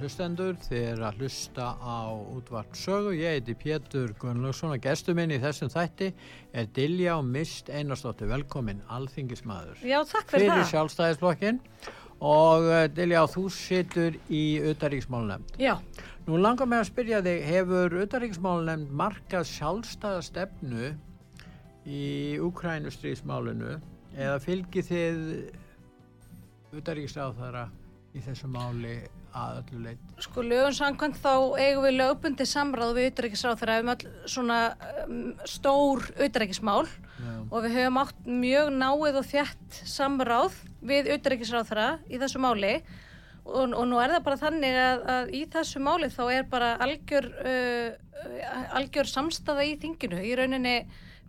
[0.00, 3.14] Hlustendur, er að hlusta á útvart sögu.
[3.16, 6.10] Ég heiti Pétur Gunnlaugsson og gestur minn í þessum þætti
[6.52, 8.30] er Dilja og Mist Einarstóttir.
[8.30, 9.80] Velkomin, alþingismæður.
[9.86, 11.62] Já, takk fyrir, sjálfstæðisblokkin
[12.24, 15.56] og eh, Dilja, þú situr í utaríksmálnefnd.
[15.60, 15.78] Já,
[16.26, 20.88] Nú langar mig að spyrja þig, hefur utaríksmálnefnd markað sjálfstæða stefnu
[21.86, 22.06] í
[22.42, 23.76] Ukrænustríðsmálinu
[24.16, 25.20] eða fylgir þið
[26.74, 27.68] utaríksáþara
[28.16, 28.96] í þessu máli
[29.36, 30.04] að öllu leit?
[30.24, 34.60] sko lögum samkvæmt þá eigum við lögbundi samráð við utrækisráð um öll svona
[35.04, 36.86] um, stór utrækismál
[37.50, 41.74] og við höfum átt mjög náið og þjætt samráð við utrækisráð
[42.08, 42.78] í þessu máli
[43.46, 46.72] og, og nú er það bara þannig að, að í þessu máli þá er bara
[46.82, 47.90] algjör, uh,
[48.78, 50.22] algjör samstaða í þinginu.
[50.22, 50.76] Í rauninni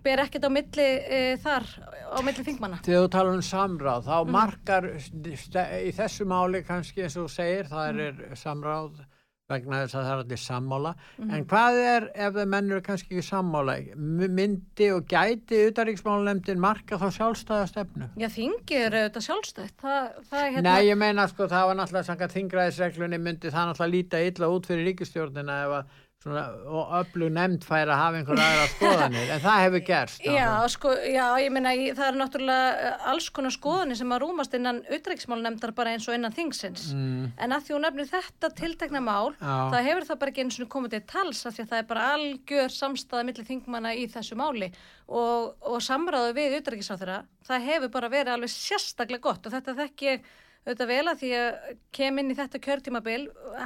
[0.07, 1.67] ber ekkert á milli uh, þar,
[2.15, 2.79] á milli þingmanna.
[2.87, 4.07] Þegar þú tala um samráð, Mm.
[4.07, 9.03] þá markar ste- í þessu máli kannski eins og segir, það er samráð
[9.47, 10.89] vegna þess að það er allir sammála.
[11.21, 11.29] Mhm.
[11.37, 13.75] En hvað er ef það mennur kannski ekki sammála?
[13.95, 18.09] Myndi og gæti utaríksmálunemndin marka þá sjálfstæða stefnu?
[18.19, 19.71] Já, þingi er auðvitað sjálfstætt.
[19.79, 20.65] Það, það er hérna...
[20.67, 24.85] Nei, ég meina sko, það var náttúrulega þingræðisreglunni myndi það náttúrulega líta illa út fyrir
[24.91, 29.83] ríkistjórnina ef að og öflug nefnd færi að hafa einhver aðra skoðanir, en það hefur
[29.85, 30.23] gerst.
[30.25, 34.23] Já, sko, já, ég meina, í- það er náttúrulega eh, alls konar skoðanir sem að
[34.25, 36.87] rúmast innan utreiksmálnefndar bara eins og innan þingsins.
[36.95, 39.69] Mm, En að því hún nefnir þetta tiltekna mál, Já.
[39.75, 41.87] það hefur það bara ekki eins og komið til tals af því að það er
[41.93, 44.71] bara algjör samstæða millir þingmanna í þessu máli
[45.07, 50.11] og, og samráðu við utreikisáþurra, það hefur bara verið alveg sérstaklega gott og þetta þekki
[50.11, 50.27] ég
[50.67, 53.21] auðvitað vel að því að kem inn í þetta kjörtímabil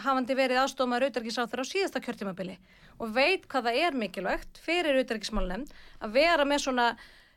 [0.05, 2.57] hafandi verið aðstofmaður auðverkisáþur á síðasta kjörtímabili
[3.01, 5.71] og veit hvað það er mikilvægt fyrir auðverkismálnefnd
[6.05, 6.87] að vera með svona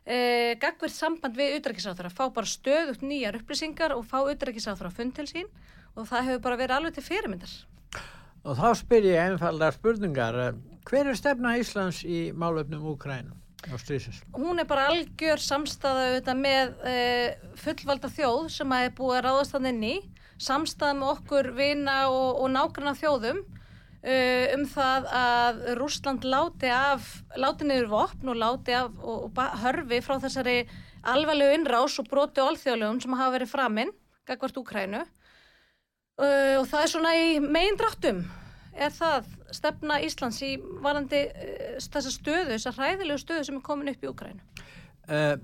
[0.05, 4.99] e, gagvirt samband við auðverkisáþur að fá bara stöðugt nýjar upplýsingar og fá auðverkisáþur að
[4.99, 5.49] fund til sín
[5.95, 7.55] og það hefur bara verið alveg til fyrirmyndar.
[8.45, 10.37] Og þá spyr ég einfaldar spurningar.
[10.85, 13.44] Hver er stefna Íslands í málöfnum Úkrænum?
[14.35, 16.95] Hún er bara algjör samstæða auðvitað með e,
[17.59, 19.95] fullvalda þjóð sem að er búið að ráðast þannig inn í,
[20.45, 23.41] samstæða með okkur vina og, og nágranna þjóðum
[24.05, 27.09] uh, um það að Rússland láti af,
[27.39, 30.57] láti niður vopn og láti af og, og hörfi frá þessari
[31.05, 33.93] alvarlegu innrás og broti og alþjóðlegum sem hafa verið framinn,
[34.25, 35.03] gagvart Úkrænu.
[36.15, 38.25] Uh, og það er svona í megin dráttum
[38.75, 40.53] er það stefna Íslands í
[40.83, 44.41] varandi uh, þessa stöðu, þessa hræðilegu stöðu sem er komin upp í Úkrænu.
[45.05, 45.35] Uh,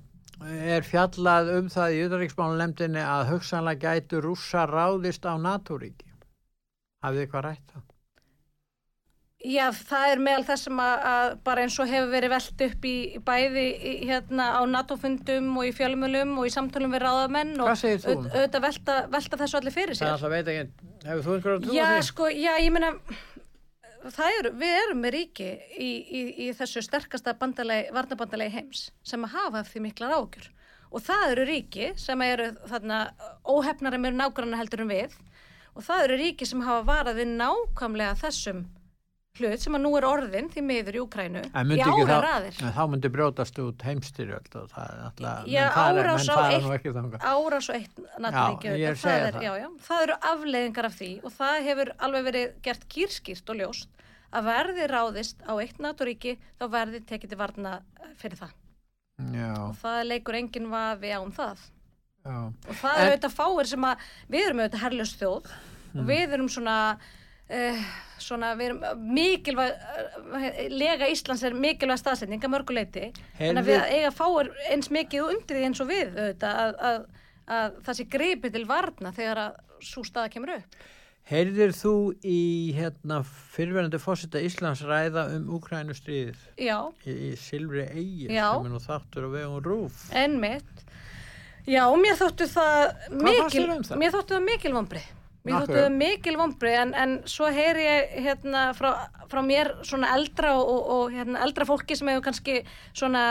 [0.72, 6.08] er fjallað um það í utanríksmálunemndinni að hugsanlega gætu rússa ráðist á NATO-ríki?
[7.06, 7.88] Hafið eitthvað rætt það?
[9.42, 12.84] Já, það er meðal þess sem að, að bara eins og hefur verið velt upp
[12.86, 17.56] í, í bæði í, hérna á NATO-fundum og í fjölmjölum og í samtölum við ráðamenn
[17.58, 18.06] og um auð-
[18.36, 20.14] auðvitað velta, velta þessu allir fyrir Það er sér.
[20.14, 22.08] alltaf veit ekki, hefur þú einhverjum trú á Já, því?
[22.08, 22.92] sko, já, ég meina,
[24.40, 29.36] eru, við erum með ríki í, í, í þessu sterkasta bandalegi, varnabandalegi heims sem að
[29.38, 30.50] hafa því miklar ágjur.
[30.92, 33.02] Og það eru ríki sem eru þarna
[33.48, 35.14] óhefnari með nágranna heldur en við
[35.72, 38.66] og það eru ríki sem hafa varað við nákvæmlega þessum
[39.40, 42.58] hlut sem að nú er orðin því miður í Úkrænu En í ára þá, raðir.
[42.68, 47.28] en þá myndi brjótast út heimstyrjöld og það er alltaf, árás menn á eitt-.
[47.32, 49.28] Árás og eitt það, það.
[49.30, 53.54] er, já, já, það eru afleiðingar af því og það hefur alveg verið gert kýrskýrt
[53.56, 57.78] og ljóst að verði ráðist á eitt NATO-ríki þá verði tekið til varna
[58.20, 58.58] fyrir það
[59.32, 61.60] Já, og það leikur enginn vafi án það
[62.26, 62.38] já.
[62.52, 65.52] og það En- er auðvitað fáir sem að við erum auðvitað herljus þjóð
[65.92, 66.00] Hmm.
[66.00, 66.76] og við erum svona
[67.52, 67.82] uh,
[68.22, 73.10] svona, við erum mikilvæg, uh, lega Íslands er mikilvæg staðsetning að mörguleiti,
[73.40, 77.04] en að við eiga fáir eins mikið undir því eins og við auðvitað, að, að,
[77.60, 79.62] að það sé greipið til varna þegar að
[79.92, 80.82] svo staða kemur upp.
[81.32, 81.94] Heyrðir þú
[82.26, 82.40] í
[82.76, 83.20] hérna,
[83.54, 86.78] fyrirverðandi fósita Íslands ræða um Úkrænustriðið Já.
[87.06, 88.48] í, í Silfri Eyjir Já.
[88.56, 90.08] sem er nú þáttur á vegum Rúf?
[90.18, 90.82] En mitt.
[91.70, 94.00] Já, mér þóttu það Hvað mikil, um það?
[94.02, 95.10] mér þóttu það mikil vombrið.
[95.42, 98.92] Mér þóttu það mikil vombrið en, en svo heyri ég hérna frá,
[99.32, 102.60] frá mér svona eldra og, og, og hérna, eldra fólki sem hefur kannski
[102.92, 103.24] svona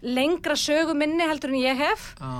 [0.00, 2.30] lengra söguminni heldur en ég hef Já.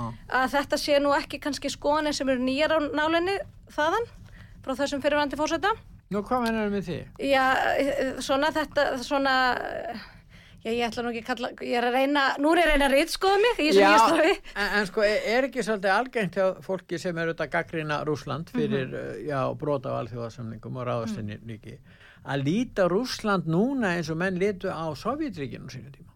[0.41, 3.37] að þetta sé nú ekki kannski skoðanir sem eru nýjar á nálinni
[3.75, 4.09] þaðan
[4.65, 5.75] frá þessum fyrirvandi fórseta.
[6.09, 6.97] Nú, hvað mennar með því?
[7.29, 7.43] Já,
[8.25, 9.33] svona þetta, svona,
[10.63, 12.73] já, ég ætla nú ekki að kalla, ég er að reyna, nú er ég að
[12.73, 14.33] reyna að reytskoða mig í þessu nýja starfi.
[14.55, 18.51] en, en sko, er er ekki svolítið algengt hjá fólki sem er auðvitað gaggrina Rúsland
[18.55, 21.79] fyrir, mm já, brota á alþjóðasamlingum og ráðastinni líki,
[22.25, 26.07] að líta Rúsland núna eins og menn litu á Sovjetríkinu sínu tíma?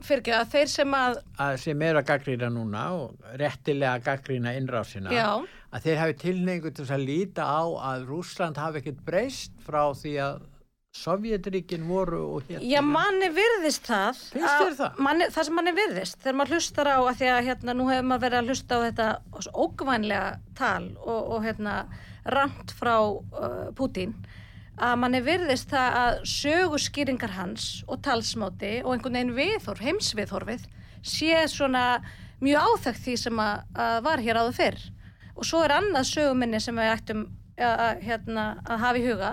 [0.00, 4.06] Fyrir ekki að þeir sem að, að sem eru að gaggrina núna og réttilega að
[4.06, 5.28] gaggrina innrásina já,
[5.74, 7.62] að þeir hafi tilneingu til að líta á
[7.92, 10.42] að Rúsland hafi ekkert breyst frá því að
[10.94, 14.20] Sovjetríkin voru og hér já, manni virðist það.
[14.30, 14.98] Finnst þér það?
[15.02, 18.06] Manni, það sem manni virðist, þegar maður hlustar á að því að hérna, nú hefur
[18.10, 19.06] maður verið að hlusta á þetta
[19.64, 20.28] ógvænlega
[20.60, 21.72] tal og, og hérna,
[22.30, 24.14] ramt frá uh, Pútín,
[24.78, 30.68] að manni virðist það að sögurskýringar hans og talsmáti og einhvern veginn viðhorf, heimsviðhorfið,
[31.02, 32.04] sé svona
[32.44, 34.86] mjög áþægt því sem að, að var hér áður fyrr.
[35.34, 37.26] Og svo er annað söguminni sem við ættum
[37.58, 39.32] að, að, hérna, að hafa í huga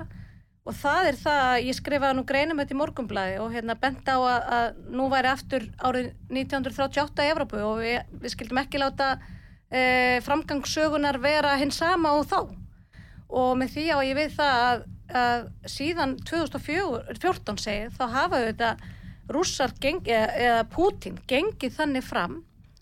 [0.62, 4.06] og það er það að ég skrifaði nú greinum þetta í morgunblæði og hérna bent
[4.06, 8.82] á að, að nú væri aftur árið 1938 í Evrópu og við, við skildum ekki
[8.82, 9.12] láta
[9.72, 12.40] e, framgangssögunar vera hins sama og þá.
[13.32, 14.86] Og með því á ég við það að,
[15.24, 18.72] að síðan 2014 segið þá hafa þetta
[19.32, 22.42] rússar gengi, eða, eða Putin gengið þannig fram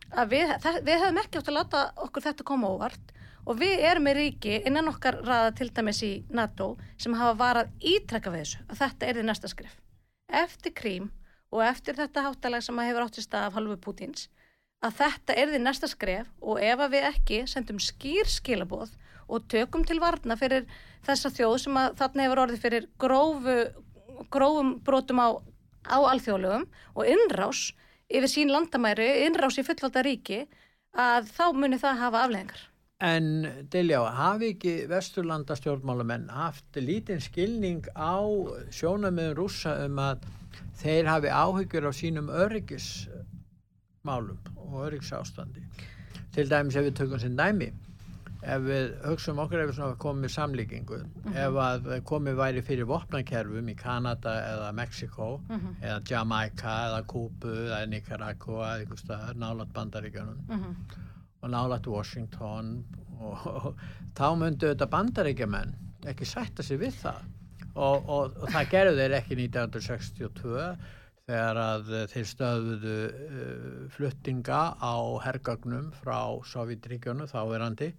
[0.10, 3.16] að við, það, við hefum ekki átt að láta okkur þetta koma óvart
[3.50, 7.72] og við erum með ríki innan okkar raða til dæmis í NATO sem hafa varað
[7.82, 9.72] ítrekka við þessu að þetta er því næsta skrif.
[10.30, 11.10] Eftir krím
[11.50, 14.28] og eftir þetta háttalag sem hefur átt í stað af halvu Pútins
[14.86, 18.94] að þetta er því næsta skref og ef við ekki sendum skýr skilaboð
[19.30, 20.70] og tökum til varna fyrir
[21.08, 23.58] þessa þjóð sem að þarna hefur orðið fyrir grófu,
[24.32, 25.30] grófum brotum á,
[25.90, 26.66] á alþjóðlegum
[26.96, 27.70] og innrás
[28.10, 30.46] yfir sín landamæri, innrás í fullvalda ríki
[30.96, 32.69] að þá muni það hafa afleðingar.
[33.00, 38.20] En Diljá, hafi ekki vesturlanda stjórnmálamenn haft lítinn skilning á
[38.76, 40.26] sjónamiðum rússa um að
[40.82, 44.36] þeir hafi áhyggjur á sínum öryggismálum
[44.66, 45.64] og öryggisástandi.
[46.36, 47.70] Til dæmis ef við tökum sér dæmi,
[48.44, 51.00] ef við hugsaum okkur ef við komum með samlíkingu,
[51.32, 51.82] ef að
[52.12, 58.84] komið væri fyrir vopnakerfum í Kanada eða Mexiko eða Jamaica eða Kúbu eða Nicaragua eða
[58.84, 60.44] einhver staðar, nálat bandaríkjunum
[61.40, 62.72] og nálægt Washington
[63.20, 63.84] og, og
[64.18, 65.76] þá myndu þetta bandaríkjumenn
[66.10, 67.28] ekki sætta sig við það.
[67.80, 70.64] Og, og, og það gerðu þeir ekki 1962
[71.30, 74.96] þegar að þeir stöðuðu uh, fluttinga á
[75.26, 76.20] hergagnum frá
[76.50, 77.92] Sovjetríkjunu þáverandi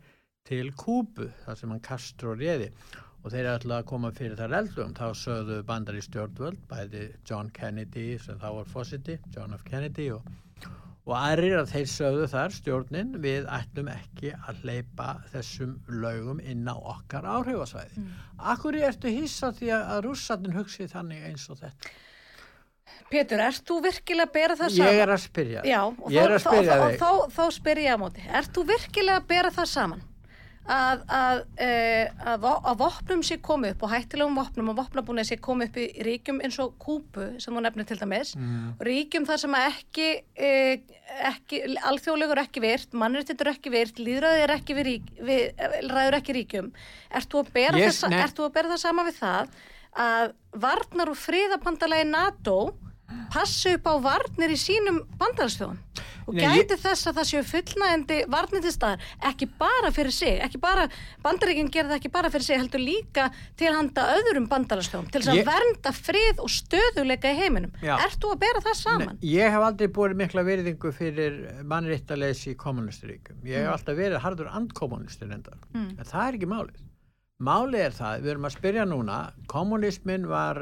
[0.49, 2.73] til Kúbu þar sem hann Castro réði.
[3.21, 4.95] Og þeir ætlaði að koma fyrir þar eldum.
[4.97, 9.64] Þá sögðu bandari stjórnvöld bæði John Kennedy sem þá var fósiti John F.
[9.69, 10.25] Kennedy og
[11.09, 16.69] og aðrir að þeir sögðu þar stjórnin við ætlum ekki að hleypa þessum laugum inn
[16.69, 18.02] á okkar áhrifasvæði.
[18.02, 18.12] Mm.
[18.52, 21.97] Akkur ertu hissa því að rússatinn hugsið þannig eins og þetta?
[23.11, 24.92] Pétur, ert þú virkilega að bera það saman?
[24.92, 25.62] Ég er að spyrja.
[25.66, 27.00] Já, og, er að þá, spyrja þá, þig.
[27.00, 28.26] þá, þá, þá spyr ég á móti.
[28.38, 30.04] Ert þú virkilega að bera það saman?
[30.71, 31.69] Að, að, e,
[32.31, 35.87] að, að vopnum sé komið upp og hættilegum vopnum og vopnabúnið sé komið upp í
[36.07, 38.69] ríkjum eins og Kúbu sem þú nefnir til dæmis Mm.
[38.87, 40.07] ríkjum þar sem ekki,
[40.39, 40.50] e,
[41.33, 44.93] ekki alþjóðlegur ekki virt, mannréttindur ekki virt líðræði er ekki við,
[45.27, 45.43] við
[45.91, 46.71] ræður ekki ríkjum
[47.11, 48.21] ert þú, að bera Yes, það, nei.
[48.23, 49.50] ert þú að bera það sama við það
[50.07, 52.57] að varnar og friðabandalagi NATO
[53.33, 55.79] passu upp á varnir í sínum bandalagsþjóðum
[56.31, 59.00] og gæti þess að það séu fullnægandi varnir til staðar,
[59.31, 60.85] ekki bara fyrir sig ekki bara,
[61.25, 65.40] bandaríkinn það ekki bara fyrir sig, heldur líka til handa öðrum bandalagsþjóðum, til þess að
[65.40, 67.73] Ég- vernda frið og stöðuleika í heiminum.
[67.83, 69.19] Ert þú að bera það saman?
[69.21, 73.40] Nei, ég hef aldrei búið mikla veriðingu fyrir mannréttaleysi í kommunisturíkum.
[73.45, 75.59] Ég hef alltaf verið hardur andkommunistur endar.
[75.75, 75.99] Mm.
[75.99, 76.87] En það er ekki málið.
[77.40, 79.18] Málið er það, við erum að spyrja núna,
[79.49, 80.59] kommunismin var,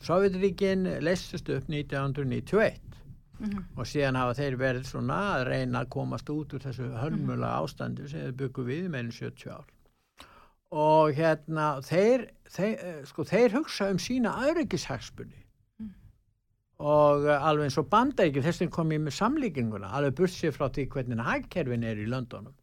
[0.00, 2.80] Sovjetríkin leistust upp 1991
[3.42, 3.62] Mhm.
[3.76, 8.08] og síðan hafa þeir verið svona að reyna að komast út úr þessu hölmulega ástandi
[8.08, 9.64] sem þeir byggu við með enn 70 ár.
[10.70, 15.40] Og hérna, þeir, þeir, eh, sko, þeir hugsa um sína öryggishagspunni
[16.82, 20.54] og uh, alveg eins og bandaríkjum þess vegna kom ég með samlíkinguna alveg burt sér
[20.54, 22.54] frá því hvernig hagkerfin er í löndunum.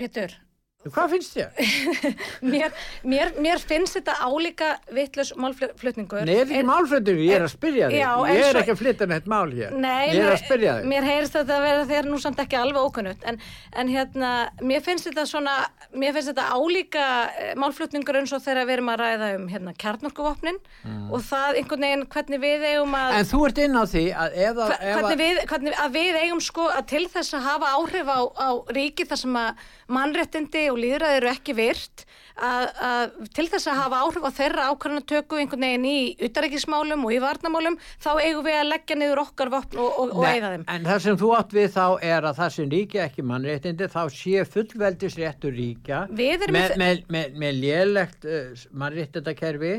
[0.00, 0.32] Pétur,
[0.80, 1.50] Hvað finnst þér?
[2.52, 6.22] mér, mér, mér finnst þetta álíka vittlust málflutningur.
[6.24, 7.98] Nei, þetta er ekki málflutningur, ég er að spyrja þig.
[8.00, 9.74] Ég er ekki að flytja neitt mál hér.
[9.76, 10.88] Nei, ég er að spyrja þig.
[10.88, 13.36] Mér heyrist þetta að vera þér nú samt ekki alveg ókunnugt en,
[13.76, 14.30] en hérna,
[14.64, 15.58] mér finnst þetta svona
[15.92, 19.76] mér finnst þetta álíka eh, málflutningur eins og þegar við erum að ræða um hérna
[19.76, 20.58] kjarnorkuvopnin
[21.10, 23.16] og það einhvern veginn hvernig við eigum að Mm.
[23.20, 26.68] En þú ert inn á því að að- hvernig við, hvernig að við eigum sko
[26.70, 27.44] að til þess að
[30.72, 32.04] og líðræði eru ekki virt
[32.40, 37.14] að, að til þess að hafa áhrif á þeirra ákvarðanatöku einhvern veginn í utaríkismálum og
[37.14, 40.66] í varnamálum þá eigum við að leggja niður okkar vopn og, og, og eigða þeim.
[40.74, 44.02] En það sem þú átt við þá er að það sem ríkja ekki mannréttindi þá
[44.16, 46.46] sé fullveldisréttur ríkja með,
[46.80, 49.74] með, með, með lélegt uh, mannréttindakerfi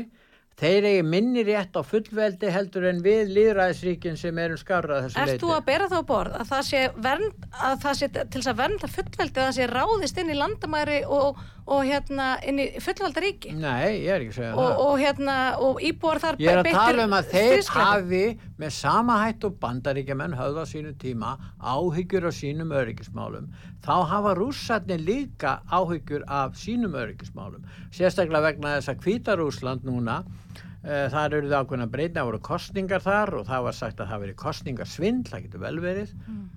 [0.60, 5.40] þeir eigi minni rétt á fullveldi heldur en við líðræðisríkin sem erum skárrað þessu leiti.
[5.42, 8.60] þú að bera þá borð að það sé, vernd, að það sé til þess að
[8.62, 13.22] vernda fullveldi að það sé ráðist inn í landamæri og, og hérna inn í fullvelda
[13.22, 14.80] ríki Nei, ég er ekki að segja og, það.
[14.86, 18.22] og hérna og íbúar þar Ég er að tala um að þeir hafi
[18.62, 23.48] með sama hætt og bandaríkjaman höfðu á sínu tíma áhyggjur á sínum öryggismálum.
[23.82, 27.64] Þá hafa rússarnir líka áhyggjur af sínum öryggismálum.
[27.94, 32.42] Sérstaklega vegna þess að hvíta Rússland núna, uh, þar eru það ákveðna breytna, það voru
[32.50, 36.14] kostningar þar og það var sagt að það veri kostningarsvindl, það getur vel verið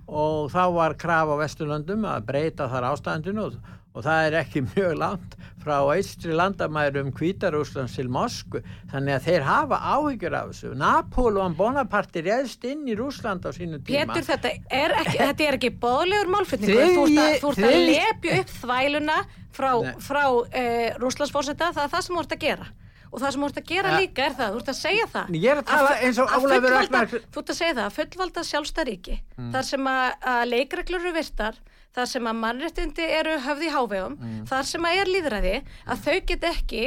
[0.08, 3.58] og þá var kraf á Vesturlöndum að breyta þar ástæðandinu og,
[3.96, 5.36] og það er ekki mjög langt
[5.66, 8.60] frá eistri landamærum Hvítarúslands til Moskvu
[8.92, 13.80] þannig að þeir hafa áhyggjur af þessu Napóleon Bonaparte reðst inn í Rúsland á sínu
[13.82, 16.76] tíma Pétur, þetta er ekki, þetta er ekki bóðlegur málflutningur.
[16.76, 19.18] Þriðji- Þú ert að, þú ert að lepja upp þvæluna
[19.56, 19.70] frá,
[20.04, 22.68] frá eh, Rúslandsfórseta, það er það sem þú ert að gera.
[23.16, 24.00] Og það sem þú ert að gera Ja.
[24.04, 25.30] líka er það, þú ert að segja það.
[25.40, 27.96] Ég er að tala fu- eins og að fullvalda- Þú ert að segja það, að
[28.00, 29.52] fullvalda sjálfstæðríki, Mm.
[29.56, 31.56] þar sem að leikreglur eru virtar,
[31.96, 34.46] þar sem að mannréttindi eru höfð í hávegum, Mm.
[34.50, 35.56] þar sem að er líðræði,
[35.88, 36.82] að þau get ekki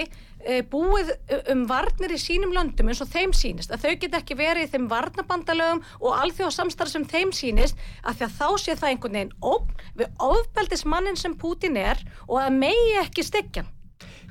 [0.46, 1.08] e, búið
[1.50, 4.70] um varnir í sínum löndum eins og þeim sýnist, að þau get ekki verið í
[4.74, 9.82] þeim varnabandalögum og alþjóðsamstarf sem þeim sýnist, að að þá sé það einhvern veginn ógn
[9.98, 11.98] við ofbeldismannin sem Putin er
[12.28, 13.66] og að megi ekki hann.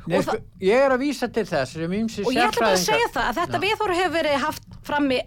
[0.07, 3.27] Nei, sko, ég er að vísa til þess og ég ætla bara að segja það
[3.31, 5.17] að þetta viðhóru hefur verið haft frammi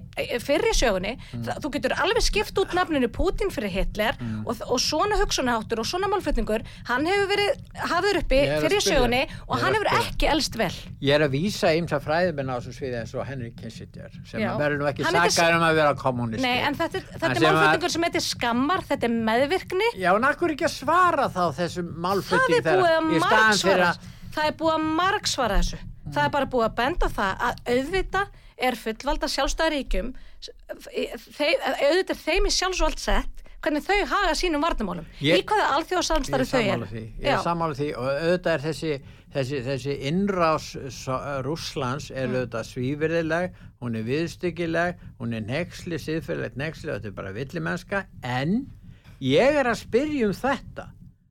[0.40, 1.12] fyrir sögunni.
[1.36, 1.44] Mm.
[1.60, 4.42] þú getur alveg skipt út nafninu Putin fyrir Hitler Mm.
[4.46, 7.60] og, og svona hugsunaháttur og svona málflutningur hann hefur verið
[7.92, 10.72] hafður uppi að fyrir Ég og hann að hefur ekki elst vel.
[11.00, 14.78] Ég er að vísa ýmsa fræðumenn á þessu sviði eins og Henry Kissinger sem verður
[14.82, 18.02] nú ekki sakaður um að vera kommunisti Nei, en þetta, þetta er að- málflutningur sem
[18.08, 19.90] heitir skammar, þetta er meðvirkni.
[20.00, 24.46] Já, en akkur ekki að svara þá þessum málflutning að í staðan fyrir að það
[24.50, 25.78] er búið að margsvara þessu.
[26.10, 28.22] Það er bara búið að benda það að auðvita
[28.60, 30.08] er fullvalda sjálfstæðaríkjum
[30.80, 35.66] auðvita er þeim í sjálfsvald sett hvernig þau haga sínum varnamálum Ég- í hvaða
[36.40, 36.86] er þau eru.
[36.90, 38.92] því, ég er sammála því og auðvitað er þessi,
[39.34, 40.68] þessi, þessi innrás
[41.44, 42.34] Rússlands er Mm.
[42.36, 48.66] auðvitað svífyrðileg, hún er viðstyggileg, hún er nexli, siðferðilegt nexli, þetta er bara villimennska, en
[49.20, 50.88] ég er að spyrja um þetta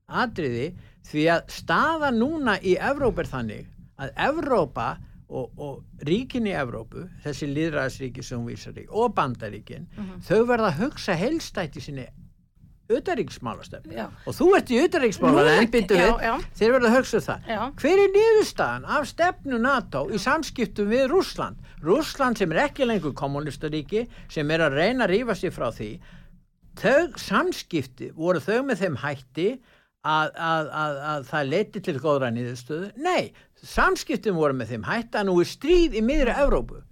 [0.10, 0.76] atriði
[1.10, 3.68] því að staða núna í Evróp er þannig
[4.00, 4.90] að Evrópa
[5.30, 10.22] og, og ríkin í Evrópu, þessi líðræðisríki sem hún vísar í og bandaríkin, Mhm.
[10.26, 12.08] þau verða að hugsa helstætt í sinni
[12.90, 14.08] auðaríksmálastefni Já.
[14.26, 16.34] og þú ert í auðaríksmála já, já.
[16.58, 17.60] þeir verða að hugsa um það Já.
[17.84, 23.14] hver er niðurstaðan af stefnu NATO í samskiptum við Rússland Rússland sem er ekki lengur
[23.14, 25.92] kommunistaríki sem er að reyna að rífa sig frá því
[26.80, 29.48] þau samskipti voru þau með þeim hætti
[30.08, 32.92] að, að, að, að það leiti til góðra niðurstöðu.
[33.04, 36.84] Nei, samskiptum voru með þeim hætti að nú er stríð í miðri Evrópu.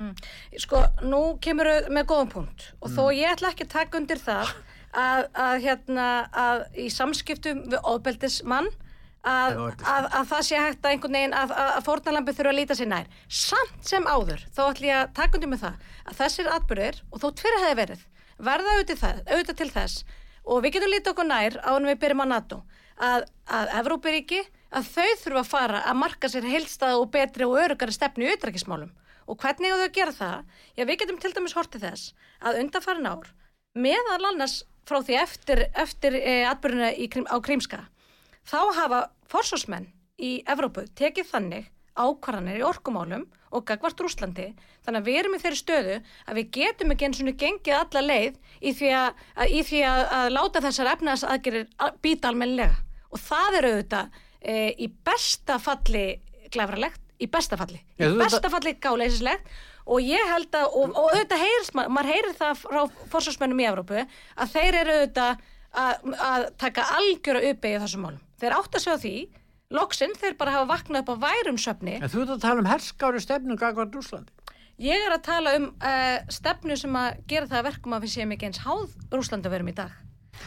[0.59, 3.15] Sko, nú kemur þau með góðan punkt og þó Mm.
[3.19, 4.51] ég ætla ekki að taka undir það
[4.91, 8.67] að, að hérna að í samskiptum við ofbeldismann
[9.27, 12.75] að, að, að það sé hægt að einhvern veginn að, að, fórnalambi þurfa að líta
[12.79, 13.09] sér nær.
[13.27, 17.23] Samt sem áður, þá ætla ég að taka undir með það að þessir atbyrðir, og
[17.23, 18.05] þótt fyrir hefði verið
[18.37, 20.03] verða auðvitað, til þess
[20.47, 22.59] og við getum lítið okkur nær á við byrjum að NATO
[22.97, 27.57] að, að Evrópiríki, að þau þurfa að fara að marka sér heilstað og betri og
[27.61, 28.93] örugari stefnu í auðrækismálum
[29.27, 30.37] og hvernig á þau að gera það?
[30.77, 33.31] Já, við getum til dæmis hortið þess að undanfarin ár
[33.77, 37.81] meðal annars frá því eftir, eftir e, atbyrjuna Krím- á Krímska
[38.47, 44.51] þá hafa forsvarsmenn í Evrópu tekið þannig ákvarðanir í orkumálum og gagvart Rúslandi
[44.85, 48.03] þannig að við erum í þeirri stöðu að við getum ekki eins og gengið alla
[48.05, 51.69] leið í því að, að, í því að, að láta þessar efnaðsaðgerir
[52.03, 56.05] býta almennilega og það er auðvitað e, í besta falli
[56.53, 59.47] glæfralegt, í bestafalli, í Já, þú- bestafalli gáleysislegt
[59.87, 62.79] og ég held að, og, og auðvitað heyrist, ma- maður heyrir það frá
[63.13, 64.03] forsvarsmennum í Evrópu,
[64.35, 65.43] að þeir eru auðvitað
[65.77, 68.23] að, að taka algjöra uppeyju þessum málum.
[68.41, 69.13] Þeir átt að segja því,
[69.77, 71.95] loksinn þeir bara hafa vaknað upp á værum söfni.
[71.99, 74.31] En þú ert að tala um herskári stefnu gagvart Rúslandi.
[74.77, 78.13] Ég er að tala um uh, stefnu sem að gera það að verkum að við
[78.13, 79.95] séum ekki eins háð Rúslandi verum í dag.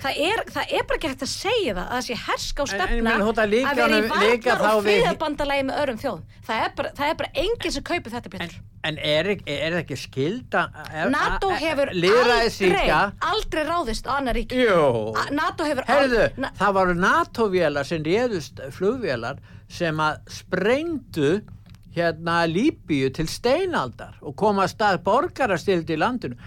[0.00, 2.64] Það er, það er bara ekki hægt að segja það að það sé herska á
[2.64, 6.20] En- en stefna ert að líka að vera í varnar og friðabandalagi með öðrum þjóð.
[6.46, 8.54] Það er bara, það er bara enginn sem kaupir þetta En, betur.
[8.84, 10.62] en er, ekki- er það ekki skilda?
[10.94, 14.36] Er, NATO hefur aldrei, aldrei ráðist á annar.
[14.40, 21.42] A- NATO hefur Herðu, al- na- það voru NATO-vélar sem réðust flugvélar sem að sprengdu
[21.94, 26.38] hérna Líbíu til steinaldar og koma að stað borgarastildi í landinu.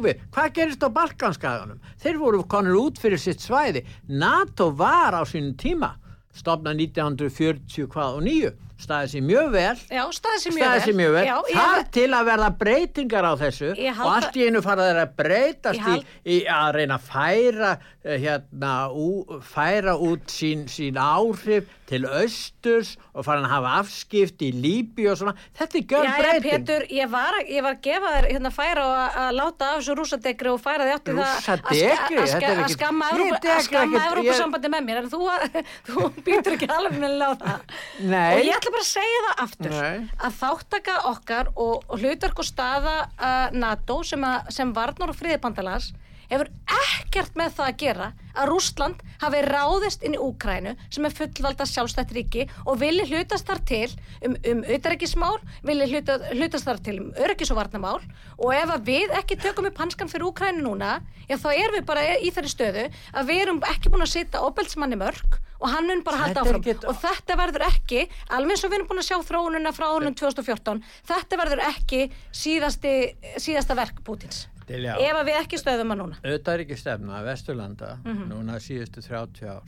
[0.00, 1.80] Við, hvað gerist á Balkanskaganum?
[2.00, 3.84] Þeir voru konur út fyrir sitt svæði.
[4.08, 5.94] NATO var á sínum tíma,
[6.36, 9.76] stopnað 1940 hvað og nýju, staðið sér mjög vel.
[9.90, 13.28] Já, staðið sér mjög staðið sér mjög vel, Já, þar hef- til að verða breytingar
[13.28, 16.96] á þessu og allt í einu fara þeir að breytast Ég í, í að reyna
[17.00, 17.72] að færa
[18.04, 19.08] eh, hérna, ú,
[19.44, 25.16] færa út sín, sín áhrif til austurs og fara að hafa afskipt í Líbi og
[25.18, 28.52] svona, þetta er Jæja, breyting Pétur, ég var, að- ég var að gefa þér hérna
[28.54, 32.62] færa og að- að láta af þessu rúsadegri og færa því átti það að að
[32.62, 34.96] að skamma að skamma ekkit- Evrópusambandi með mér.
[35.02, 35.20] En þú,
[36.26, 37.60] býtur ekki alveg með það
[38.06, 38.34] Nei.
[38.36, 40.10] og ég ætla bara að segja það aftur Nei.
[40.26, 45.18] að þáttaka okkar og, og hlutverk og staða uh, NATO sem, að, sem varnar og
[45.18, 45.90] friðibandalars
[46.30, 48.08] hefur ekkert með það að gera
[48.38, 53.48] að Rústland hafi ráðist inn í Úkrænu sem er fullvalda sjálfstætt ríki og vilji hlutast
[53.48, 53.88] þar til
[54.22, 57.98] um, um auðarækismál, vilji hluta, hlutast þar til um öryggis og varnamál
[58.38, 62.06] og ef við ekki tökum upp hanskan fyrir Úkrænu núna, já þá erum við bara
[62.18, 66.02] í þeirri stöðu að við erum ekki búin að sitja óbeltsmanni mörg og hann mun
[66.02, 66.62] bara halda Þetta áfram.
[66.62, 69.86] ekkit- og þetta verður ekki, alveg eins og við erum búin að sjá þróununa frá
[69.92, 72.94] árunum 2014 þetta verður ekki síðasti,
[73.36, 74.46] síðasta verk Pútins.
[74.70, 76.16] Ef að við ekki stöðum að núna.
[76.22, 78.28] Auðvitað er ekki stefna að Vesturlanda Mhm.
[78.30, 79.62] núna síðustu 30 ár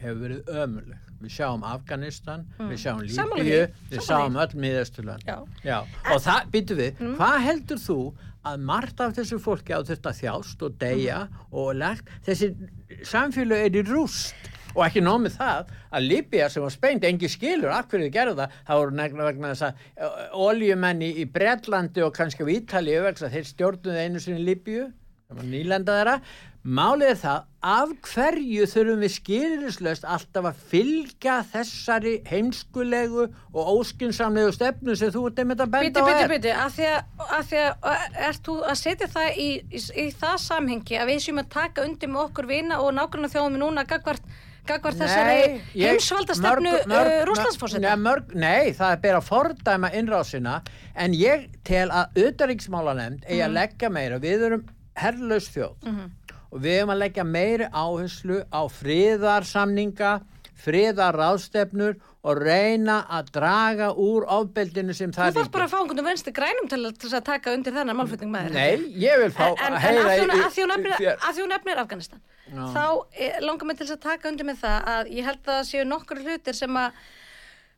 [0.00, 3.14] hefur verið ömuleg við sjáum Afganistan, við sjáum Mhm.
[3.16, 5.24] Sammála Líbíu við sjáum öll miðausturland
[5.64, 5.80] Já.
[6.12, 7.16] og það, býtu við, Mhm.
[7.16, 11.52] hvað heldur þú að margt af þessu fólki á þetta þjást og deyja Mhm.
[11.52, 12.54] og lagt þessi
[13.02, 14.32] samfélag er í rúst
[14.74, 18.14] og ekki nóg með það að Líbía sem var spengt, engi skilur af hverju þið
[18.14, 22.80] gerðu það, það voru negna vegna þess að oljumenni í Bretlandi og kannski á
[23.10, 24.88] þess að þeir stjórnuði einu sinni Líbíu
[25.30, 26.14] það var nýlenda þeirra.
[26.60, 34.52] Málið er það, af hverju þurfum við skilirislaust alltaf að fylgja þessari heimskulegu og óskinsamlegu
[34.52, 36.34] stefnu sem þú ert einmitt að benda á bíti, er?
[36.34, 40.06] bíti, af því að, af því að ert þú að setja það í, í, í
[40.20, 43.88] það samhengi að við séum að taka undir með okkur vina og nákvæmlega þjóðum núna
[43.88, 44.36] gagvart,
[44.70, 45.36] gagvart þessari
[45.74, 49.92] ég- heimsvalda stefnu mörg- mörg- uh, Rúslandsfórseta Nei, mörg- Nei, það er bara að fordæma
[50.00, 50.60] innrásina
[50.96, 53.48] en ég tel að auðaríksmálanemnd eigi Mhm.
[53.48, 54.18] að leggja meira.
[54.20, 54.64] Við erum
[54.96, 55.74] herrlaus þjóð
[56.52, 58.60] og við erum að leggja meiri áherslu á
[60.64, 65.78] friðarsamninga friðarráðstefnur og reyna að draga úr ofbeldinu sem Þú það þarf bara að fá
[65.80, 69.46] einhvern venstri grænum til að, taka undir þennan málflutning með þér Nei, ég vil fá
[69.48, 72.20] en, en, að en heyra í- að því hún nefnir, nefnir Afganistan
[72.50, 72.66] Já.
[72.74, 72.84] þá
[73.16, 75.88] eh, langar mig til að taka undir með það að ég held að það séu
[75.88, 77.00] nokkur hlutir sem að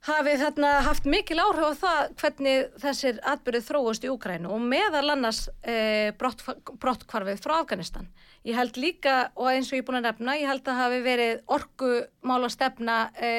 [0.08, 5.04] hafi þarna haft mikil áhrif á það hvernig þessir atbyrðið þróast í Úkrænu og meðal
[5.14, 6.42] annars e, brott,
[6.82, 8.08] brottkvarfið frá Afganistan.
[8.42, 11.00] Ég held líka, og eins og ég er búin að nefna, ég held að hafi
[11.04, 13.30] verið orkumála stefna e,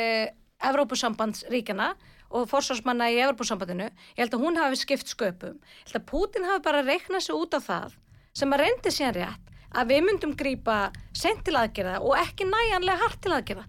[0.64, 1.90] Evrópusambandsríkjana
[2.34, 5.60] og forsvarsmanna í Evrópusambandinu, ég held að hún hafi skipt sköpum.
[5.60, 8.00] Ég held að Putin hafi bara reiknað sig út af það
[8.34, 10.80] sem að reyndi síðan rétt að við myndum grípa
[11.18, 13.68] sent til aðgerða og ekki næjanlega hart til aðgerða.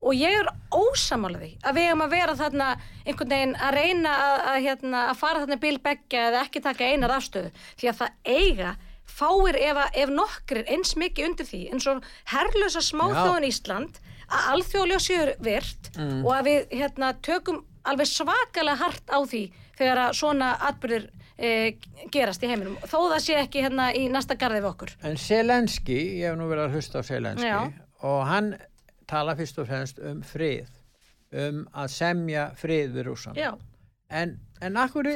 [0.00, 2.68] Og ég er ósamála því að við hefum að vera þarna
[3.04, 7.12] einhvern veginn að reyna að, að, hérna, að fara þarna bilbeggja eða ekki taka einar
[7.18, 7.50] afstöðu.
[7.76, 8.70] Því að það eiga
[9.12, 15.02] fáir ef, ef nokkrir eins mikið undir því eins og herrlösa smáþjóðin Ísland að alþjóðlega
[15.02, 19.44] séu virt og að við hérna, tökum alveg svakalega hart á því
[19.78, 21.06] þegar að svona atbyrðir
[21.40, 21.52] e,
[22.12, 22.76] gerast í heiminum.
[22.84, 24.92] Þó það sé ekki hérna í næsta garði við okkur.
[25.08, 27.60] En Selenski, ég hef nú verið að hlusta á Selenski Já.
[28.06, 28.52] og hann
[29.10, 30.68] tala fyrst og fremst um frið,
[31.32, 33.38] um að semja frið við rússan.
[33.38, 33.54] Já.
[34.10, 35.06] En, en akkur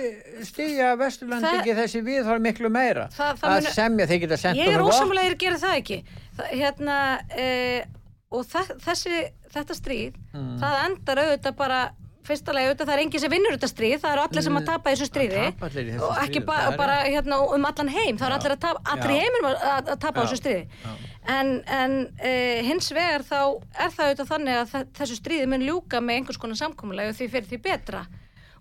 [0.46, 3.08] stýja Vesturland Það- ekki þessi viðhór miklu meira?
[3.10, 5.98] Það- það að muni- semja, þeir geta sendt Ég er ósamlega að gera það ekki.
[6.38, 6.96] Það, hérna,
[7.36, 7.84] e,
[8.30, 9.18] og þe þessi,
[9.54, 10.58] þetta stríð, Mm.
[10.62, 11.82] það endar auðvitað bara
[12.24, 14.64] fyrsta lagi auðvitað það er enginn sem vinnur þetta stríð, það eru allir sem að
[14.64, 15.66] tapa í þessu stríði tapa
[16.08, 19.12] og ekki ba er bara hérna, um allan heim, það eru allir, að tapa, allir
[19.20, 20.24] heiminum að, að, að tapa Já.
[20.24, 20.94] þessu stríði Já.
[21.34, 21.92] en, en
[22.24, 26.16] uh, hins vegar þá er það auðvitað þannig að þe- þessu stríði mun ljúka með
[26.22, 28.06] einhvers konar samkomulega og því fyrir því betra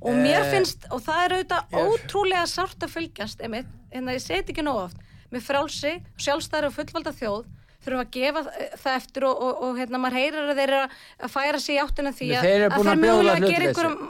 [0.04, 4.06] og mér Eh, finnst, og það er auðvitað ég- ótrúlega sárt að fylgjast einmitt, en
[4.06, 4.98] það ég seti ekki nóg oft
[5.34, 7.44] með frálsi, sjálfstæðar og fullvalda þjóð
[7.84, 8.42] þurfum að gefa
[8.80, 10.82] það eftir og, og, og hérna maður heyrir að þeir eru
[11.28, 12.78] að færa sig í áttina því að, þeir eru þeir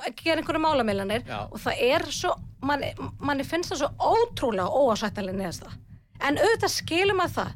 [0.04, 1.40] að gera einhverjum málamilanir Já.
[1.50, 5.80] og það er svo, manni, manni finnst það svo ótrúlega óásættalega neðast það
[6.30, 7.50] en auðvitað skilum að það.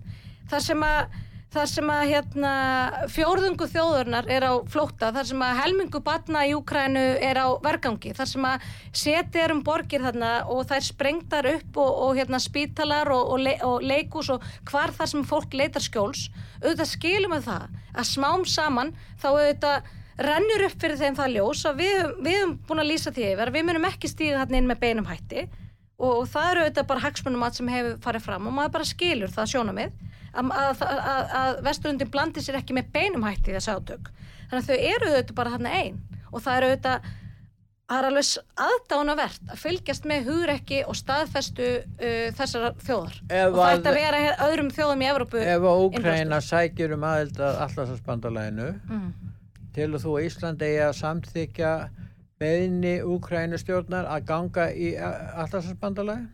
[0.50, 1.22] Þar sem að
[1.58, 2.52] þar sem að hérna,
[3.14, 8.14] fjórðungu þjóðurnar er á flótta, þar sem að helmingu batna í Úkrænu er á vergangi,
[8.18, 8.68] þar sem að
[9.04, 13.34] seti er um borgir þarna og það er sprengtar upp og, og hérna, spítalar og,
[13.34, 16.28] og, le, og leikus og hvar þar sem fólk leitar skjóls,
[16.62, 19.94] auðvitað skilum að það að smám saman þá auðvitað
[20.28, 23.54] rennur upp fyrir þeim það ljós að við, við höfum búin að lýsa því yfir
[23.54, 25.44] við munum ekki stíga þarna inn með beinum hætti
[25.98, 29.34] og, og það eru auðvitað bara hagsmunum sem hefur farið fram og maður bara skilur
[29.34, 29.94] það sjónamið
[30.38, 34.12] að, að, að, að Vesturlundin blandi sér ekki með beinum hætti í þessu átök.
[34.50, 37.08] Þannig að þau eru auðvitað bara þarna einn og það eru auðvitað
[37.88, 38.32] það er alveg
[38.66, 43.22] aðdánavert að fylgjast með hugrekki og staðfestu uh, þessara þjóðar.
[43.32, 47.62] Ef og að vera öðrum þjóðum í Evrópu Ef að Úkraina sækjur um aðild að
[47.68, 49.08] allarsasbandalæginu mm.
[49.78, 51.72] telur þú að Ísland eigi að samþykja
[52.42, 56.28] beðni Úkraínu stjórnar að ganga í allarsasbandalægi?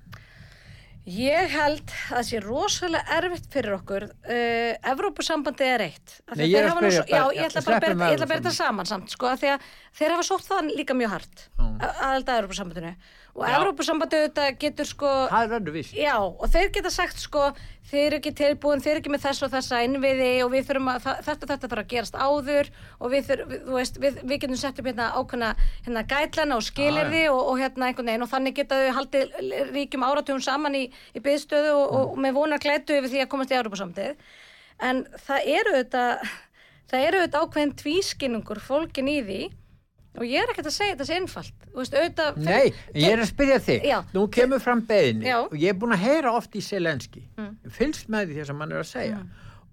[1.04, 6.13] Ég held að það sé rosalega erfitt fyrir okkur uh, Evrópusambandi er eitt.
[6.32, 9.12] Nei, ég er svo- Já, ég ætla bara bera- ég ætla að þetta saman samt
[9.12, 9.44] sko, að
[10.00, 12.94] þeir hafa sótt það líka mjög hart aðelda að Evrópusambandinu
[13.34, 13.54] og Já.
[13.58, 15.12] Evrópusambandi auðvitað getur sko.
[15.98, 17.48] Já, og þeir geta sagt sko
[17.89, 20.91] þeir eru ekki tilbúin, þeir eru ekki með þess og þessa innviði og við þurfum
[20.93, 22.69] að, þetta þetta þarf að gerast áður
[23.00, 25.50] og við, þurf, við, veist, við, við getum sett upp hérna ákveðna
[25.88, 29.36] hérna gætlana og skilirði og, og hérna einhvern veginn og þannig geta þau haldið
[29.74, 33.54] ríkjum áratugum saman í, í byðstöðu og, og, með vona glætu yfir því að komast
[33.54, 34.39] í Európa-samtið
[34.89, 36.06] en það eru þetta
[36.93, 39.41] það eru þetta ákveðin tvískinningur fólkin í því
[40.17, 43.30] og ég er ekkert að segja þetta sé einfalt veist, auðvitað, Nei, ég er að
[43.32, 43.88] spyrja þig.
[43.89, 43.99] Já.
[44.13, 45.39] Nú kemur fram beðinni Já.
[45.47, 47.23] og ég er búin að heyra oft í Selenski.
[47.38, 47.56] Mm.
[47.80, 49.21] Fylgst með því þess að mann er að segja.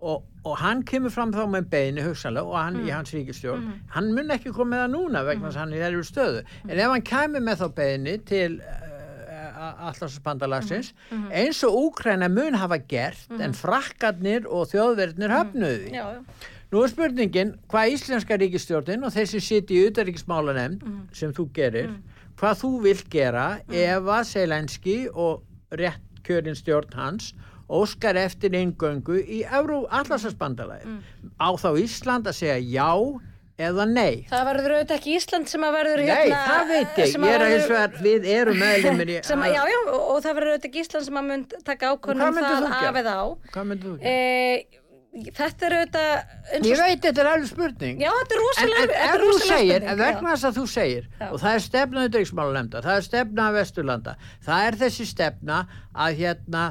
[0.01, 2.87] Og, og hann kemur fram þá með beðinni hugsanlega og hann Mm.
[2.89, 3.67] í hans ríkistjórn.
[3.93, 6.45] Hann mun ekki koma með það núna vegna þess að hann er í stöðu.
[6.71, 10.95] En ef hann kemur með þá beðinni til uh, allarsbandalagsins
[11.37, 15.93] eins og Úkræna mun hafa gert en frakkarnir og þjóðverðnir höfnuðu því.
[15.99, 16.49] já, já.
[16.71, 20.85] Nú er spurningin hvað íslenska ríkistjórnin og þessi sitt í utaríkismálanemnd
[21.17, 21.97] sem þú gerir,
[22.39, 25.43] hvað þú vilt gera ef að Selenski og
[25.75, 27.33] rétt kjörin stjórn hans
[27.71, 30.95] óskar eftir eingöngu í Euró allarsasbandalagi.
[31.43, 32.89] Á þá Ísland að segja já
[33.61, 34.25] eða nei.
[34.31, 37.11] Það verður auðvitað ekki Ísland sem að verður Nei, hérna það veit ég.
[37.13, 39.17] sem að Ég er að verður- hins vegar, við erum meðlumir í...
[39.21, 42.09] að- Já, já, og, og það verður auðvitað ekki Ísland sem að mun taka Og
[42.15, 44.15] myndir það af eða á Hvað myndir þú gera?
[44.15, 44.80] e,
[45.11, 47.97] Þetta er auðvitað Ég veit, þetta er alveg spurning.
[47.99, 50.61] Já, þetta er En, rosalega en þetta ef er þú segir, ef vegna þess að
[50.61, 51.25] þú segir Já.
[51.27, 54.15] og það er stefna utryggsmálanemnda, það er stefna af Vesturlanda,
[54.47, 55.59] það er þessi stefna
[56.07, 56.63] að hérna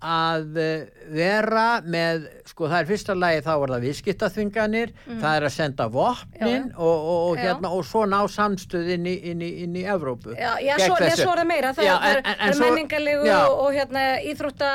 [0.00, 5.46] að eh, vera með, sko það er fyrsta lagi þá er það viðskiptaþvinganir, það er
[5.48, 6.46] að senda vopnin Mm.
[6.46, 6.76] Já, já.
[6.78, 10.32] og, og, og hérna og svo ná samstöð inn í, inn í, inn í Evrópu.
[10.38, 14.70] Já, já svo, svo er það meira Það er, en- er menningarlegu og, hérna íþrótta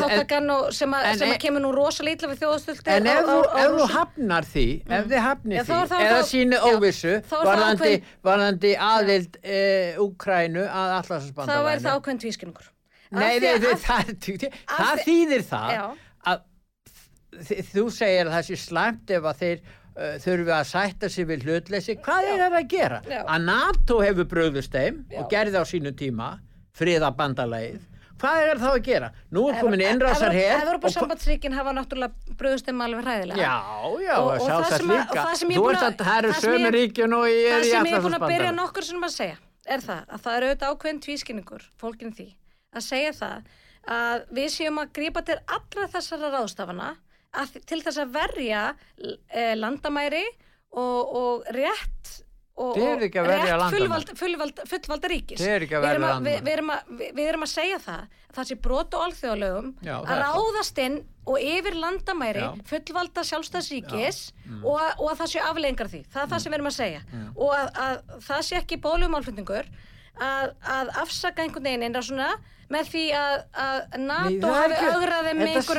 [0.00, 3.06] þáttakann og sem, að, en- sem en- að kemur nú rosalega illa við þjóðastöldi En
[3.12, 7.92] ef þú, ef þú hafnar því, ef þið hafnir því, eða já, óvissu, varðandi,
[8.88, 9.60] aðild e,
[9.98, 10.96] Úkrænu að
[11.36, 12.72] þá er það ákveðin tvískinningur
[13.10, 15.84] Nei, nei, nei, það, það, það þýðir það Já.
[16.28, 16.40] að
[17.72, 21.46] þú segir að það sé slæmt ef að þeir uh, þurfi að sætta sig við
[21.48, 21.96] hlutleysi.
[22.04, 22.98] Hvað er það að gera?
[23.08, 23.20] Já.
[23.24, 25.20] Að NATO hefur bröðust þeim Já.
[25.22, 26.32] og gerði á sínu tíma
[26.78, 27.86] friðabandalægið.
[28.18, 29.08] Hvað er það að gera?
[29.30, 30.56] Nú er komin innrásar hér.
[30.64, 33.52] Evropasambandsríkin hafa náttúrulega bröðust þeim alveg hræðilega Já,
[34.02, 35.14] já, Og- og það sem líka.
[35.14, 37.70] það Þú ert að- að það eru það sömu ríkjun og ég er það í
[37.70, 39.36] sem ég er búin að byrja nokkur sem að segja
[39.68, 42.26] er það að það eru auðvitað ákveðin tvískinningur fólkin því
[42.76, 43.48] að segja það
[43.88, 46.88] að við séum að grípa til allra þessara ráðstafana
[47.38, 48.62] að, til þess að verja
[48.98, 50.24] e, landamæri
[50.76, 52.10] og, og rétt
[52.58, 53.78] og, verja rétt landamæri.
[53.78, 55.40] fullvalda, fullvalda, fullvalda ríkis.
[55.40, 58.56] Við erum að- við, við, erum að, við, erum að segja það að það sé
[58.66, 62.50] brot og alþjóðalögum að ráðast inn og yfir landamæri Já.
[62.68, 64.62] fullvalda sjálfstæðsríkis Mm.
[64.64, 65.98] og, og að það sé aflengar því.
[66.08, 67.00] Það er það sem við erum að segja.
[67.36, 69.66] Og að, að það sé ekki bólumálflutningur
[70.24, 72.30] að, að afsaka einhvern veginn einra svona
[72.68, 75.78] með því að, að NATO hafi augraði með einhver,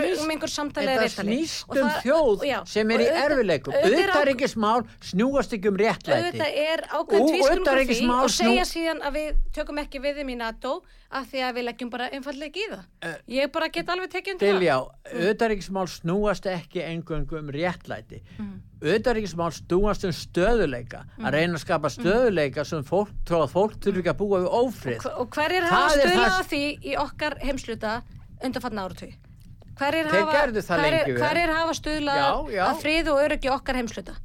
[0.49, 3.73] samtalið Þetta snýst um þjóð já, sem er í erfileikum.
[3.77, 4.79] auðvitað er á- Utanríkismál
[5.11, 6.17] snúast ekki um réttlæti.
[6.17, 7.21] auðvitað er ákveðin
[8.23, 10.73] Og segja síðan að við tökum ekki við þeim í NATO
[11.09, 14.33] af því að við leggjum bara einfallega ekki í það ég bara get alveg tekið
[14.35, 14.75] undir það Diljá,
[15.29, 18.19] utanríkismál snúast ekki engöngu um réttlæti.
[18.79, 21.01] Utanríkismál snúast um stöðuleika.
[21.19, 24.53] Að reyna að skapa stöðuleika sem fólk, þó að fólk þurfi ekki að búa við
[24.61, 25.09] ófrið.
[25.19, 27.95] Og hverjir hafa stuðlað það- að því í okkar heimsluta
[28.43, 29.11] undanfatna áratví
[29.79, 31.17] hverjir hafa, vel.
[31.17, 32.63] hverjir hafa stuðlað Já, já.
[32.67, 34.15] að frið og öryggi okkar heimsluta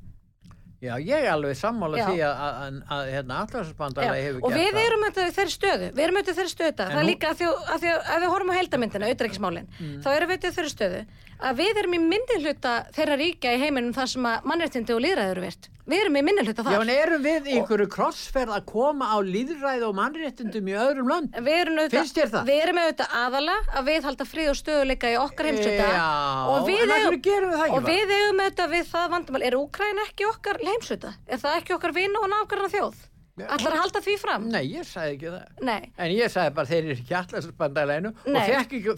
[0.85, 2.05] Já, ég er alveg sammála Já.
[2.11, 4.87] því að, að, að, hérna, allarsbandalagi Já, hefur og gert við það.
[4.89, 8.19] erum auðvitað þeirri stöðu við erum auðvitað þeirri stöðu það er líka að því að,
[8.25, 9.95] við horfum á heldamyndina auðvitaðismálin, Mm.
[10.05, 11.01] þá erum við auðvitað þeirri stöðu
[11.45, 15.03] að við erum í minni hluta þeirra ríkja í heiminum þar sem að mannréttindi og
[15.05, 18.57] líðræður virt við erum í minni hluta Já, þar en erum við í einhverju krossferð
[18.57, 21.31] að koma á líðræði og mannréttindum í öðrum lönd?
[21.37, 25.19] En Við erum, auðvitað, við erum auðvitað aðala að við halda frið og stöðuleika í
[25.21, 26.05] okkar heimsluta Já,
[26.51, 26.85] og við
[27.29, 27.57] gerum
[27.89, 31.17] við við auðvitað það vandamál er Úkræn ekki okkar heimsluta?
[31.29, 33.03] Er það ekki okkar vinn og nákvæmna þjóð?
[33.35, 33.49] Já.
[33.51, 34.45] Ætlar að halda því fram?
[34.47, 35.63] Nei, ég sagði ekki það.
[35.67, 35.89] Nei.
[35.99, 38.93] En ég sagði bara þeir eru ekki allarsbandalænu og fekk ekki,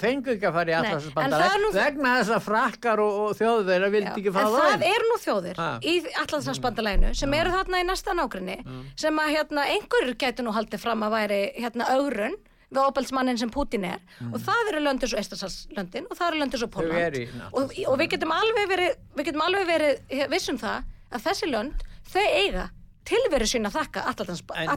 [0.51, 4.12] að fara í en það allarsbandalænu vegna þess að frakkar og, og þjóðverðar vildi Já,
[4.20, 5.68] ekki en fara það eru nú þjóðir Ha.
[5.81, 5.94] í
[6.25, 8.59] allansarspandalaginu sem eru þarna í næsta nágrinni
[9.01, 13.51] sem að hérna einhverjur gætu nú haldið fram að væri hérna augrun við óbælsmannin sem
[13.57, 14.01] Putin er
[14.35, 16.96] og það eru löndir svo Eistarsalslöndin og það eru Mm.
[17.07, 20.83] Eru í Póland og, og við getum alveg verið við getum alveg verið vissum það
[21.14, 22.64] að þessi lönd, þau eiga
[23.07, 24.03] tilveru sína að þakka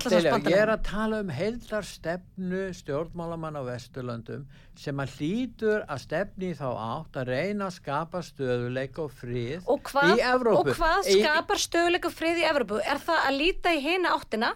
[0.09, 4.45] Diljá, ég er að tala um heildarstefnu stjórnmálamann á Vesturlöndum
[4.79, 9.83] sem að hlýtur að stefni þá átt að reyna að skapa stöðuleika og frið og
[9.89, 10.61] hvað, í Evrópu.
[10.61, 12.81] og hvað skapar stöðuleika frið í Evrópu?
[12.85, 14.53] Er það að líta í hina áttina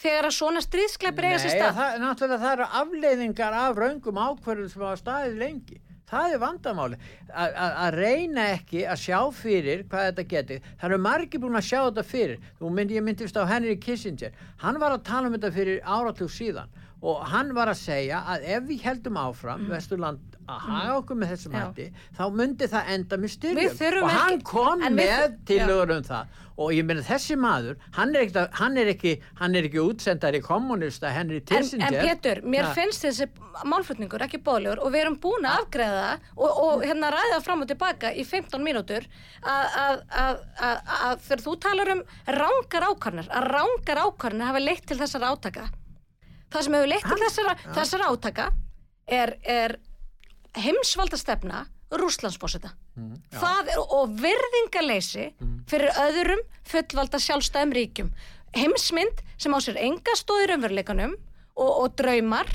[0.00, 1.74] þegar að svona stríðskleipir eiga sér Nei, stað?
[1.78, 5.80] það, náttúrulega það eru afleiðingar af raungum ákverðum sem hafa staðið lengi.
[6.14, 6.98] Það er vandamáli.
[7.34, 10.58] Að reyna ekki að sjá fyrir hvað þetta geti.
[10.78, 12.38] Það eru margir búin að sjá þetta fyrir.
[12.60, 14.30] Þú myndi, ég myndist á Henry Kissinger.
[14.62, 16.70] Hann var að tala um þetta fyrir áratug síðan
[17.04, 21.34] og hann var að segja að ef við heldum áfram Vesturland að haga okkur með
[21.34, 21.60] þessum Mm.
[21.60, 25.28] Hætti þá myndi það enda með styrjum og hann ekki- kom með Já.
[25.50, 29.56] tillögur um það og ég meina þessi maður hann er ekki, hann er ekki, hann
[29.58, 32.74] er ekki útsendari kommunista Henry En, Kissinger en Pétur, mér Ha.
[32.76, 33.26] finnst þessi
[33.66, 37.70] málflutningur ekki bóðlegur og við erum búin að afgreða og, og hérna ræða fram og
[37.72, 39.06] tilbaka í 15 mínútur
[39.42, 40.04] að,
[41.26, 42.02] þegar þú talar um
[42.38, 45.66] rángar ákvarðanir, að rángar ákvarðanir hafa leitt til þessara átaka.
[46.54, 48.48] Það sem hefur leitt til þessara, þessara átaka
[49.10, 49.76] er, er
[50.54, 52.72] heimsvalda stefna Rússlandsfósita.
[52.96, 55.28] Mm, það er og virðingaleysi
[55.70, 58.10] fyrir öðrum fullvalda sjálfstæðum ríkjum.
[58.54, 61.16] Heimsmynd sem á sér enga stóðir umveruleikanum
[61.54, 62.48] og, og draumar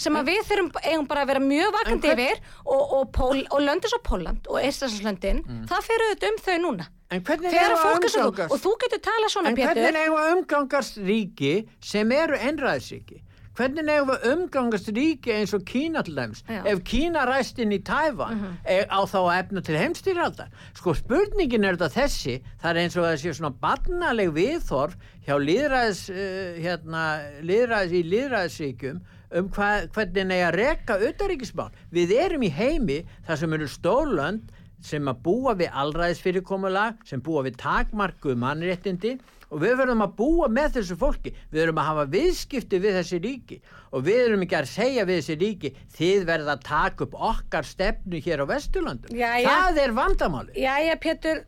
[0.00, 3.42] sem að við þurfum eigum bara að vera mjög vakandi En yfir og, og, Pól,
[3.46, 6.88] og löndis og Póland og Eistræðslöndin, það fyrir auðvitað um þau núna.
[7.14, 10.16] En hvernig Þegar fólk er svo, og þú getur talað svona, En Pétur, hvernig eigum
[10.18, 11.52] við að umgangast ríki
[11.84, 13.20] sem eru einræðsríki?
[13.54, 16.14] Hvernig eigum við umgangast ríki eins og Kína til.
[16.14, 16.66] Mhm.
[16.66, 18.56] Ef Kína ræst inn í Tævan mm
[18.90, 20.48] á þá efna til heimstýraldar.
[20.74, 26.10] Sko spurningin er þetta þessi, það er eins og sé svona barnaleg viðþorf hjá líðræðis,
[26.10, 27.02] uh, hérna,
[27.42, 29.00] líðræðis í líðræðisríkjum
[29.34, 31.70] um hva, hvernig eigi að reka auðaríkismál.
[31.92, 34.52] Við erum í heimi þar sem eru stórlönd
[34.84, 39.14] sem að búa við allræðisfyrirkomulag, sem búa við takmarkuð mannréttindi
[39.54, 41.32] og við verðum að búa með þessu fólki.
[41.52, 43.58] Við verðum að hafa viðskipti við þessi ríki
[43.94, 47.68] og við verðum ekki að segja við þessi ríki þið verða að taka upp okkar
[47.68, 49.14] stefnu hér á Vesturlandum.
[49.46, 50.56] Það er vandamáli.
[50.64, 51.42] Jæja, Pétur,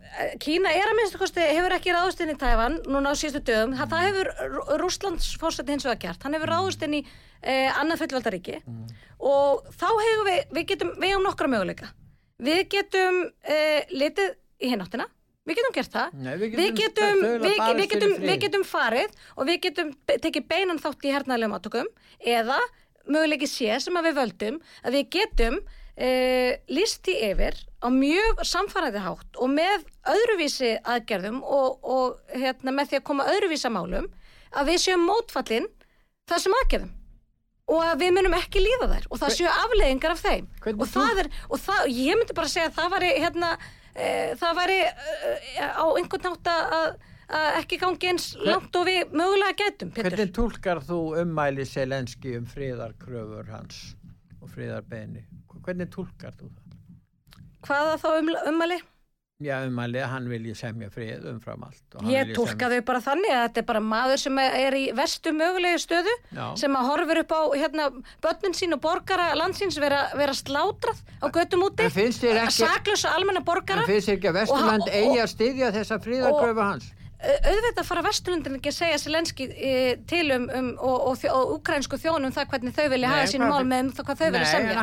[0.45, 3.77] Kína er að minnstu kosti, hefur ekki ráðust inn í Tæfan núna á síðustu dögum.
[3.81, 6.23] Það, það hefur Rúslands fórseti hins vegar gert.
[6.23, 7.05] Hann hefur ráðust inn í
[7.43, 8.63] eh, annað fullvaldaríki
[9.19, 11.91] og þá hefur við, við getum, við hefum nokkra möguleika.
[12.43, 15.07] Við getum eh, litið í hináttina.
[15.47, 16.17] Við getum gert það.
[16.19, 19.93] Nei, við við, getum getum, þaula við, við, getum, við getum farið og við getum
[20.11, 22.59] tekið beinan þátt í hernaðlegum átökum eða
[23.07, 28.43] möguleiki sé sem að við völdum að við getum uh, líst í yfir á mjög
[28.49, 34.11] samfaraði hátt og með öðruvísi aðgerðum og, og hérna, með því að koma öðruvísa málum
[34.57, 35.71] að við séum mótfallin
[36.27, 36.95] þessum aðgerðum
[37.67, 41.25] og að við munum ekki líða þær og það séu afleiðingar af þeim og það
[41.25, 43.51] er, og það, ég myndi bara segja að það væri hérna,
[43.93, 49.15] e, það væri e, á einhvern nátt að að ekki gangi eins langt og við
[49.17, 50.15] mögulega getum, Pétur.
[50.15, 53.81] Hvernig tólkar þú ummæli Selenski um friðarkröfur hans
[54.39, 55.25] og friðarbeini?
[55.67, 56.77] Hvernig tólkar þú það?
[57.67, 58.79] Hvaða þá um, ummæli?
[59.37, 61.83] Já, umælið, hann vilji semja frið umfram allt.
[61.99, 64.85] og Ég tólka semja- þau bara þannig að þetta er bara maður sem er í
[64.97, 66.57] vestu mögulegu stöðu Já.
[66.57, 67.91] sem að horfir upp á hérna,
[68.25, 72.65] börnin sín og borgara landsins vera, vera slátrað á göttum úti En finnst þér ekki-
[72.65, 75.99] saklösa almenna borgara En finnst þér ekki að Vesturland Og- og- eigi að styðja þessa
[76.01, 76.93] fríðarkröfu hans?
[77.17, 79.71] Au- auðvitað fara vesturlundin ekki að segja Selenski e,
[80.11, 83.55] til um, um og, og, og ukrainsku þjónum það hvernig þau vilja hafa sín hvað-
[83.55, 84.81] mál með um það hvað þau vilja Nei, semja með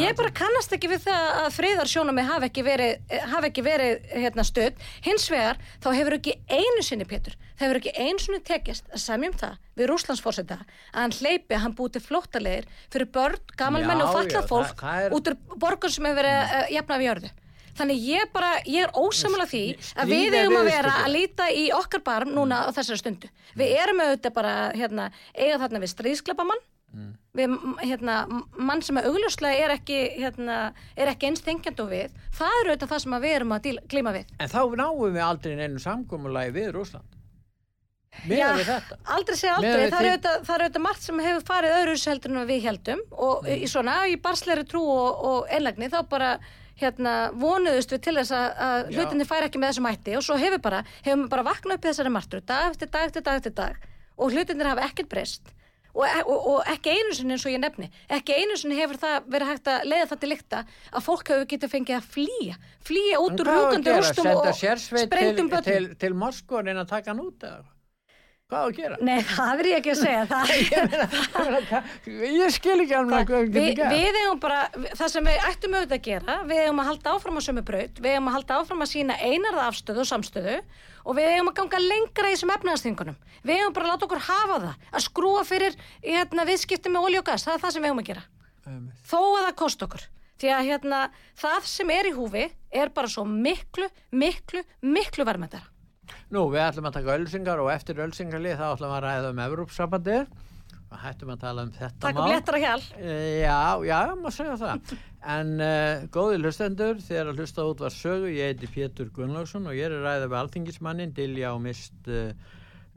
[0.00, 3.66] Ég bara kannast ekki við það að friðar sjónamið hafi ekki verið, eh, hafi ekki
[3.68, 4.72] verið hérna, stöð.
[5.04, 9.04] Hins vegar þá hefur ekki einu sinni, Pétur, það hefur ekki einu sinni tekist að
[9.04, 14.00] semja um það við Rúslandsfórseta að hann hleypi að hann búti flóttalegir fyrir börn, gamalmenn
[14.00, 17.10] Já, og fallað já, fólk það er- út úr borgun sem hefur verið jafna við
[17.12, 17.30] jörðu.
[17.76, 19.64] Þannig ég bara, ég er ósamlega því
[20.00, 23.28] að við eigum að vera að líta í okkar barm núna á þessari stundu.
[23.58, 26.64] Við erum auðvitað bara, hérna, eiga þarna við stríðsklepamann
[27.36, 28.14] við m- hérna,
[28.56, 30.54] mann sem að augljóslega er ekki, hérna,
[30.96, 34.12] er ekki eins þengjandi og við, það eru auðvitað það sem við erum að glíma
[34.14, 34.30] við.
[34.40, 37.12] En þá náum við aldrei neinu samkommulagi við Rúsland.
[38.24, 38.96] Við þetta.
[39.12, 41.96] aldrei segja aldrei, við það er, auðvitað, það er auðvitað margt sem hefur farið öðru
[42.06, 46.30] heldur en við heldum og í svona, í barsleiri trú og, og einlægni þá bara
[46.80, 50.62] hérna, vonuðust við til þess að, hlutinni færi ekki með þessum hætti og svo hefur
[50.64, 53.54] bara, hefur við bara vaknað upp í þessari martru dag eftir dag eftir dag eftir
[53.56, 53.86] dag
[54.16, 55.52] og hlutinir hafa ekkert breyst
[55.96, 59.30] og, og, og ekki einu sinni eins og ég nefni ekki einu sinni hefur það
[59.32, 62.58] verið hægt að leiða það til lykta að fólk hefur getið fengið að flýja
[62.88, 63.52] flýja út úr
[63.86, 64.02] gera?
[64.02, 67.64] rústum og sérsveit sprengdum til, börnum til, til Moskva en að taka hann út eða?
[68.46, 68.96] Hvað á að gera?
[69.02, 71.78] Nei, það er ég ekki að segja það Ég, meina,
[72.36, 73.96] ég skil ekki alveg hvað við Vi, getum gert.
[73.96, 74.58] við eigum bara,
[75.00, 77.98] það sem við ættum auðvitað að gera, við eigum að halda áfram á sömu braut,
[78.04, 80.56] við eigum að halda áfram að sína einarða afstöðu og samstöðu
[81.02, 83.18] og við eigum að ganga lengra í þessum efnaðastingunum.
[83.42, 87.18] Við eigum bara að láta okkur hafa það, að skrúa fyrir hérna, viðskipti með olí
[87.20, 88.24] og gas, það er það sem við eigum að gera.
[88.66, 89.06] Einmitt.
[89.10, 90.06] Þó að það kost okkur.
[90.36, 90.98] Því að hérna,
[91.42, 95.70] það sem er í húfi er bara svo miklu, miklu, miklu verðmættara.
[96.34, 99.42] Nú, við ætlum að taka ölsingar og eftir ölsingarlið þá ætlum við að ræða um
[99.46, 100.36] Evrópsambandið
[100.86, 102.82] og hættum að tala um þetta Takk um léttara hjál.
[103.00, 104.94] Eh, Já, já, má segja það.
[105.36, 109.74] En uh, góði hlustendur, þegar að hlusta út var sögu, ég heiti Pétur Gunnlaugsson og
[109.74, 112.30] ég er ræða við alþingismannin Dilja og Mist uh,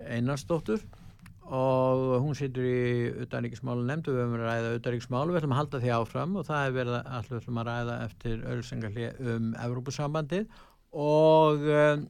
[0.05, 0.85] Einarsdóttur.
[1.49, 5.61] Og hún situr í utanríkismálu nefndu, við höfum verið að ræða utanríkismálu, við ætlum að
[5.63, 10.59] halda því áfram og það er verið að að ræða eftir ölsengarlið um Evrópusambandið
[10.95, 12.05] og um,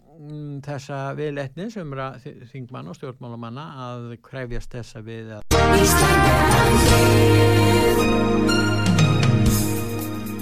[0.63, 5.43] þessa viðleitni sem er að þingmann og stjórnmálamanna að krefjast þessa við að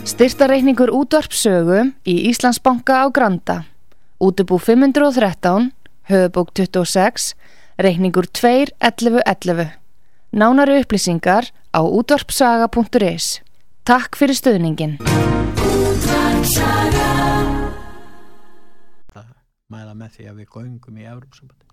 [0.08, 3.58] Styrtareikningur útvarpsögu í Íslandsbanka á Granda.
[4.18, 5.70] Útubú 513,
[6.10, 7.36] höfubók 26,
[7.78, 9.76] reikningur 2.11.11.
[10.34, 13.44] Nánari upplýsingar á útvarpsaga.is.
[13.86, 14.98] Takk fyrir stöðningin.
[16.08, 16.97] að
[19.72, 21.66] mæla með því að við göngum í Evrópsambandi.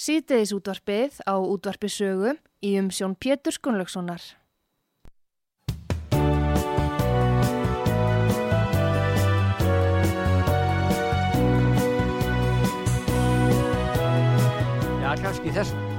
[0.00, 4.22] Sýteðis útvarpið á útvarpisögu í umsjón Pétur Gunnlaugssonar.
[15.00, 15.89] Já, kannski þess.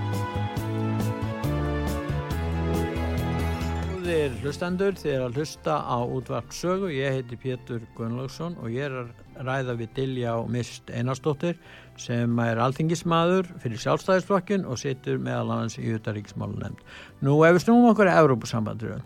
[4.01, 6.87] Góðir hlustendur, þið er að hlusta á útvarp sögu.
[6.89, 9.11] Ég heiti Pétur Gunnlaugsson og ég er að
[9.45, 11.59] ræða við Dilja og Mist Einarsdóttir
[12.01, 16.81] sem er alþingismadur fyrir sjálfstæðisflokkin og situr meðal annars í utaríksmálu nefnd.
[17.21, 18.97] Nú, ef við snúum okkur að Evrópusambandur,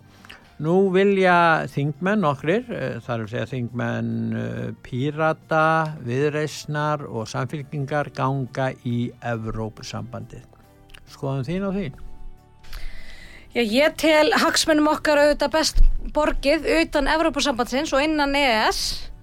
[0.64, 1.36] Nú vilja
[1.76, 5.68] þingmenn nokkrir, eh, það er að segja þingmenn eh, pírata,
[6.08, 10.48] viðreisnar og samfélkingar ganga í Evrópusambandið.
[11.12, 11.90] Skoðum þín á því?
[13.56, 15.78] Já, ég tel hagsmennum okkar auðvitað best
[16.16, 18.80] borgið utan Evrópusambandsins og innan EES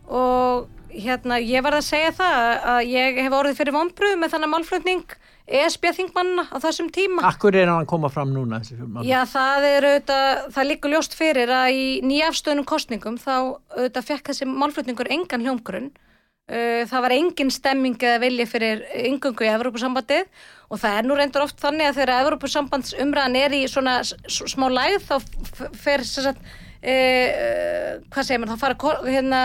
[0.09, 2.39] og hérna ég var að segja það
[2.73, 5.17] að ég hef orðið fyrir vonbröðu með þannig málflutning
[5.53, 7.27] ESB-þingmanna á þessum tíma.
[7.29, 8.63] Akkur er hann að koma fram núna?
[9.05, 14.33] Já, það er auðvitað, það líkur ljóst fyrir að í nýjafstöðnum kostningum þá auðvitað fekk
[14.33, 15.93] þessi málflutningur engan hljómgrunn.
[16.49, 21.17] Uh, Það var engin stemming eða vilji fyrir yngöngu í Evrópusambandið og það er nú
[21.19, 25.15] reyndur oft þannig að þegar Evrópusambandsumræðan er í svona smá læð þá
[25.85, 26.41] fer sagt,
[26.83, 29.41] uh, hvað segir maður, þá fara hérna,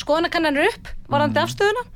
[0.00, 1.86] skoðanakannanir upp varandi afstöðuna.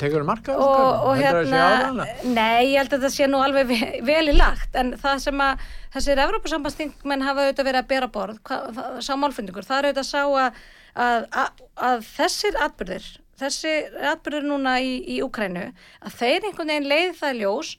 [0.00, 3.98] Tekur það marka og, og hérna, nei, ég held að það sé nú alveg ve-
[4.08, 8.38] vel í lagt, en það sem að þessir Evrópusambandsþingmenn hafa auðvitað verið að bera borð,
[9.04, 10.62] sá málfundingur, það er auðvitað að sá að,
[11.04, 13.10] að, að, þessir atbyrðir,
[13.44, 15.66] þessir atbyrðir núna í, í Úkrænu,
[16.00, 17.74] að þeir einhvern veginn leiði það ljós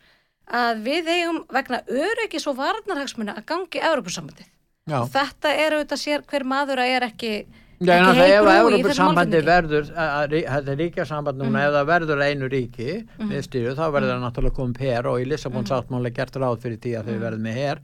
[0.52, 4.52] að við eigum vegna öryggis og varnarhagsmuna að gangi Evrópusambandið.
[4.90, 7.34] Já, Þetta er auðvitað sér hver maður að er ekki
[7.82, 12.98] Já, en það ef Európa-sambandi verður, þetta er ríkjasamband núna, ef það verður einu ríki
[13.18, 16.78] með stýru, þá verður það náttúrulega komið per og í Lissabon sáttmáli gert ráð fyrir
[16.84, 17.82] því að þau verður með her.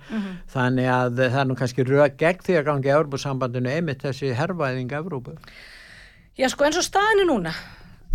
[0.54, 4.94] Þannig að það er nú kannski rög gegn því að gangi Európa-sambandinu einmitt þessi herrvæðing
[5.00, 5.34] Európu.
[6.38, 7.56] Já, sko, eins og staðinu núna,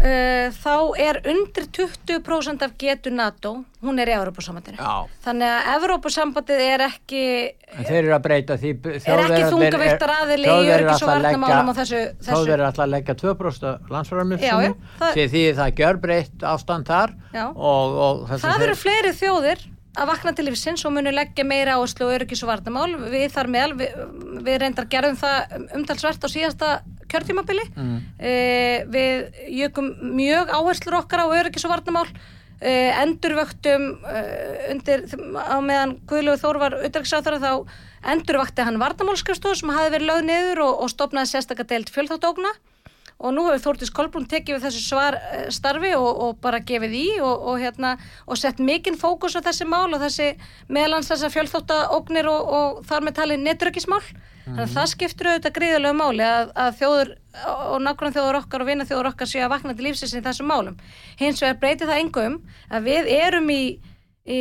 [0.03, 4.79] þá er undir 20% af getu NATO, hún er í Európa-sambandinu.
[4.81, 5.07] Já.
[5.27, 7.25] Þannig að Európa-sambandið er ekki,
[7.73, 12.01] En þeir eru að breyta því er ekki þungavirtar aðili í öryggis- og þessu.
[12.21, 16.49] Þá verður alltaf að leggja 2% landsfæramil Já, já, það- því því það gjör breytt
[16.55, 17.47] ástand þar Já.
[17.55, 22.07] og, og Það eru fleiri þjóðir að vakna til lífsins og munu leggja meira áherslu
[22.09, 22.97] og öryggis og varnamál.
[23.13, 23.97] Við þar meðal, við,
[24.47, 26.71] við reyndar gerðum það umtalsvert á síðasta
[27.13, 27.67] kjörtímabili.
[27.77, 27.97] Mm.
[28.93, 32.09] við jökum mjög áherslur okkar á öryggis og varnamál.
[32.63, 35.01] Uh, endurvöktum uh, undir,
[35.35, 40.61] á meðan Guðlegu Þór var auðvitaðsáþara þá endurvakti hann varnamálskristof sem hafi verið lögð niður
[40.69, 42.53] og, og stopnaði sérstakka deilt fjölþáttókna
[43.23, 46.97] og nú hefur Þórtis Kolbrún tekið við þessu svar eh, starfi og, og bara gefið
[46.99, 47.95] í og, og, hérna,
[48.27, 50.33] og sett mikinn fókus á þessi mál og þessi
[50.73, 54.03] meðlans þessar fjölþóttaóknir og, og þar með talið neturökismál.
[54.47, 57.11] Þannig að það skiptur auðvitað gríðulegu máli að, að þjóður
[57.53, 60.51] og nákvæmlega þjóður okkar og vinna þjóður okkar séu að vakna til lífsins í þessum
[60.51, 60.77] málum.
[61.21, 62.41] Hins vegar breytir það engum
[62.71, 63.61] að við erum í,
[64.27, 64.41] í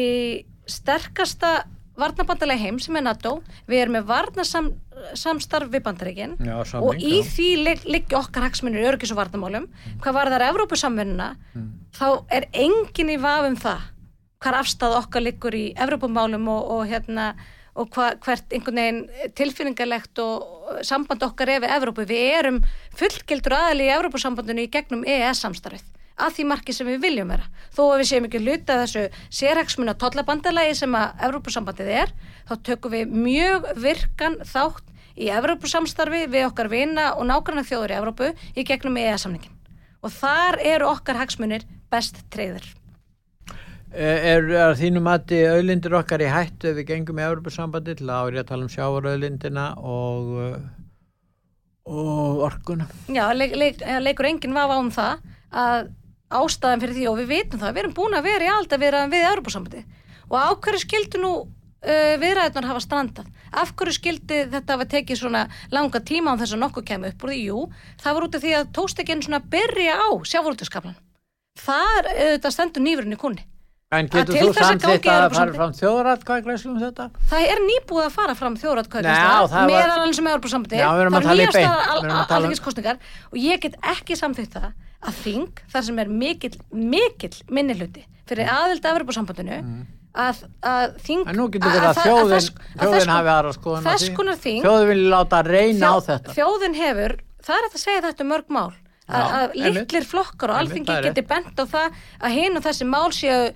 [0.66, 1.54] sterkasta
[2.02, 3.36] varnabandalegi heim sem er NATO,
[3.70, 6.36] við erum með varnasamstarf við bandaríkinn
[6.82, 9.68] og í því ligg- liggja okkar hagsmunir í öryggis og varnamálum
[10.02, 11.28] hvað var þar Evrópusamvinnuna
[12.00, 13.84] þá er engin í vafum það
[14.42, 17.34] hvar afstæð okkar liggur í Evrópumálum og, og hérna
[17.80, 22.06] og hva, hvert einhvern veginn tilfinningarlegt og samband okkar er við Evrópu.
[22.10, 22.60] Við erum
[23.00, 25.88] fullgildur aðali í Evrópusambandinu í gegnum EES-samstarfið
[26.22, 27.48] að því marki sem við viljum vera.
[27.74, 29.04] Þó að við séum ekki hluta af þessu
[29.40, 32.14] sérhagsmuna tollabandalagi sem að Evrópusambandið er,
[32.50, 37.98] þá tökum við mjög virkan þátt í Evrópusamstarfi við okkar vina og nágranna þjóður í
[38.02, 39.58] Evrópu í gegnum EES-samningin.
[40.02, 42.66] Og þar eru okkar hagsmunir best treyður.
[43.92, 48.30] Er, er þínum að auðlindir okkar í hættu ef við gengum í Európa-sambandi til að
[48.30, 50.60] árið að tala um sjávarauðlindina og, uh,
[51.92, 52.88] og orkuna?
[53.12, 55.90] Já, leik, leik, leikur enginn vafa um það að
[56.32, 59.12] ástæðan fyrir því og við vitum það, við erum búin að vera í alda viðraðum
[59.12, 59.84] við Európa-sambandi
[60.32, 63.30] og á hverju skildu nú uh, viðræðunar hafa strandað?
[63.52, 67.26] Af hverju skildi þetta hafa tekið svona langa tíma án þess að nokkuð kemur upp
[67.28, 67.44] úr því?
[67.50, 67.64] Jú,
[68.00, 71.00] það var út af því að tóst ekki einn svona að byrja á sjávarútuskaplan.
[71.60, 73.51] Það er auðvitað stendur nýfurinn í kunni.
[73.92, 77.06] En getur þú þess að samþýtt gangi að Evrópusambandið- fara fram þjóðratkvæðglæslu um þetta?
[77.32, 78.54] Það er nýbúið að fara fram
[79.52, 80.28] það var- meðal alveg sem
[80.96, 81.52] við erum að Það eru beint.
[81.52, 82.98] nýjasta Við erum að tala um- alþingiskostningar
[83.32, 84.70] og ég get ekki samþýtt það
[85.02, 89.60] að þing, þar sem er mikill, mikill minni hluti fyrir aðild af Európa-sambandinu,
[90.16, 91.26] að, að þing...
[91.26, 91.30] Mm.
[91.30, 93.84] En nú getur verið að það- þjóðin, að þjóðin þess- hafi aðra skoðun
[94.64, 96.32] Þjóðin vilja láta reyna á þetta.
[96.40, 97.12] þjóðin hefur,
[97.44, 98.72] það er að segja þetta mörg mál,
[99.12, 103.50] að, litlir flokkar og er geti bent á það að hinn og þessi mál séu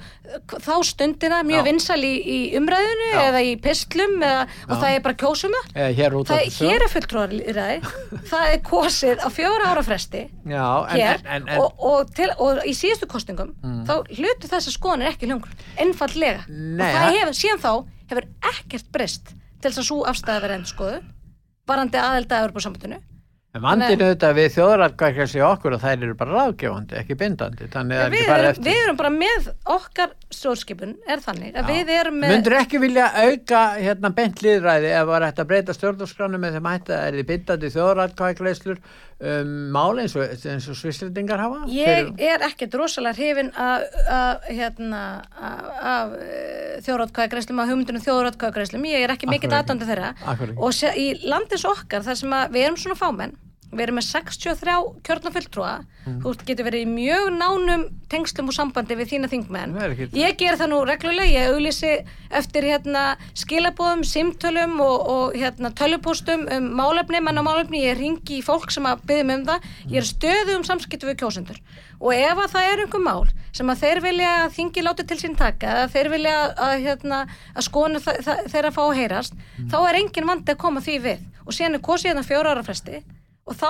[0.52, 1.66] þá stundina mjög Já.
[1.70, 3.20] vinsal í, í umræðinu Já.
[3.28, 6.18] eða í pislum eða, og það er bara kjósum Eða hér
[6.58, 7.94] hér er fulltrúarlýræði,
[8.32, 12.14] það er kosið á fjóra ára fresti Já, en, hér en, en, en og, og,
[12.18, 13.54] til, og í síðustu kostingum
[13.88, 16.46] þá hlutu þessar skoðanir ekki lengur, einfallega.
[16.50, 17.72] Nei, og það hefur, síðan þá
[18.12, 21.02] hefur ekkert breyst til þess að svo afstæða verið endur skoðu,
[21.70, 23.00] varandi aðelda að Európa-sambandinu.
[23.56, 27.70] En vandinu auðvitað við þjóðratkvæðglæslu okkur og þær eru bara ráðgefandi, ekki bindandi.
[27.72, 28.68] Þannig að Við ekki fara erum, eftir.
[28.68, 32.34] við erum bara með okkar stjórnskipun, er þannig að við erum með...
[32.36, 36.70] Myndur ekki vilja auka hérna beint líðræði ef var hægt að breyta stjórnarskránu með þeim
[36.74, 38.82] hægt að er þið bindandi þjóðratkvæðglæslur
[39.20, 40.26] um, máli eins og,
[40.72, 41.64] og svislendingar hafa?
[41.72, 45.04] Ég er ekkert rosalega hrifin af hérna,
[45.36, 46.16] af
[46.86, 48.86] þjóðrátkvæðagreislum, af hugmyndunum þjóðrátkvæðagreislum.
[48.92, 50.14] Ég er ekki mikill aðdóndi þeirra.
[50.36, 50.54] Ekki?
[50.58, 53.36] Og í landins okkar, þar sem við erum svona fámenn,
[53.76, 54.76] við erum með 63
[55.08, 56.20] kjörnafulltrúa, Mm.
[56.22, 59.72] þú getur verið í mjög nánum tengslum og sambandi við þína þingmenn.
[60.14, 66.46] Ég ger það nú reglulega, ég auglýsi eftir hérna skilabóðum, simtölum og, og hérna tölupóstum
[66.54, 69.66] um málefni, menn á málefni, ég ringi í fólk sem að byggja mig um það,
[69.90, 71.58] ég er stöðu um samskiptu við kjósendur.
[72.00, 75.18] Og ef að það er einhver mál sem að þeir vilja að þingi láti til
[75.18, 77.22] sín taka eða þeir vilja að, hérna,
[77.56, 79.34] að skona þeirra fá að heyrast
[79.72, 81.20] þá er engin vandi að koma því við.
[81.48, 83.02] Og síðan er kosið hérna fjóra ára fresti
[83.46, 83.68] og þá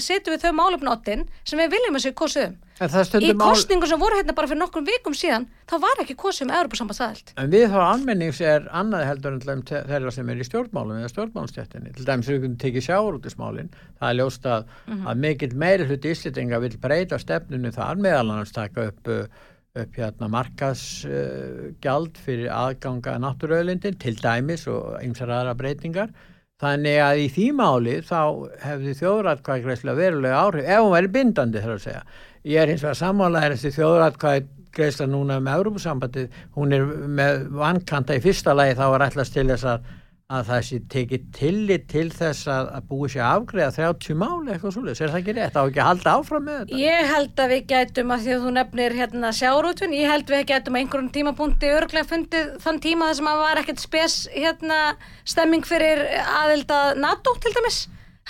[0.00, 2.06] setjum við þau málefnottin sem við viljum að
[2.46, 6.00] um En það í kostningu sem voru hérna bara fyrir nokkrum vikum síðan þá var
[6.00, 10.40] ekki kosið um Európa-sambandsaðild En við þá almennings er annað heldur en þeirra sem er
[10.40, 11.92] í stjórnmálum eða stjórnmálstjættinni.
[11.98, 13.68] Til dæmis við getum tekið sjáurútismálin.
[14.00, 15.04] Það er ljóst að, Mhm.
[15.12, 19.26] að mikill meiri hluti íslitinga vil breyta stefnunu þar meðal annars taka upp, uh,
[19.76, 26.08] upp hérna markasgjald uh, fyrir aðganga náttúruauðlindin til dæmis og ymsar aðra breytingar.
[26.60, 28.18] Þannig að í því máli þá
[28.60, 32.02] hefði þjóðratkvæðgreisla verulega áhrif ef hún væri bindandi þar að segja.
[32.50, 36.84] Ég er hins vegar sammálaðir þessi þjóðratkvæðgreisla núna með Európusambandið, hún er
[37.20, 39.70] með vankanta í fyrsta lagi þá er ætlast til þess
[40.30, 44.54] að að það sé tekið tillit til þess að, að búi sér afgreða 30 máli
[44.54, 45.54] eitthvað svolítið, er það ekki rétt?
[45.56, 46.80] Þá ekki að halda áfram með þetta?
[46.80, 50.44] Ég held að við gætum að því að þú nefnir hérna sjárútvinn, ég held við
[50.50, 54.82] gætum að einhverjum tímapunkti örglega fundið þann tíma þar sem að var ekkert spes hérna
[55.34, 57.80] stemming fyrir aðelda NATO til dæmis.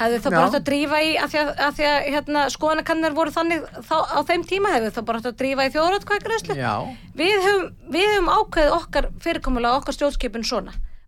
[0.00, 3.16] Hefðu þá bara átt að drífa í að því að, að, því að hérna, skoðanakannar
[3.18, 6.56] voru þannig þá, á þeim tíma hefðu þá bara átt að drífa í þjóðratkvækgræslu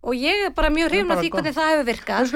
[0.03, 2.33] og ég er bara mjög hrifna því hvernig það hefur virkað.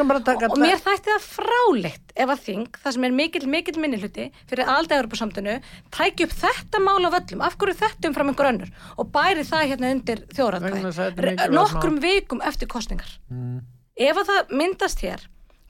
[0.48, 4.72] Og mér þætti það frálegt ef að þing, það sem er mikil, mikil minnilhuti fyrir
[4.72, 5.58] aldrei Európa-samtunu
[5.94, 8.72] tæki upp þetta mál á völlum, af hverju þetta umfram einhver önnur?
[8.96, 13.60] Og bæri það hérna undir þjóraðkvæði, nokkrum vikum eftir kostningar mm.
[14.08, 15.28] ef að það myndast hér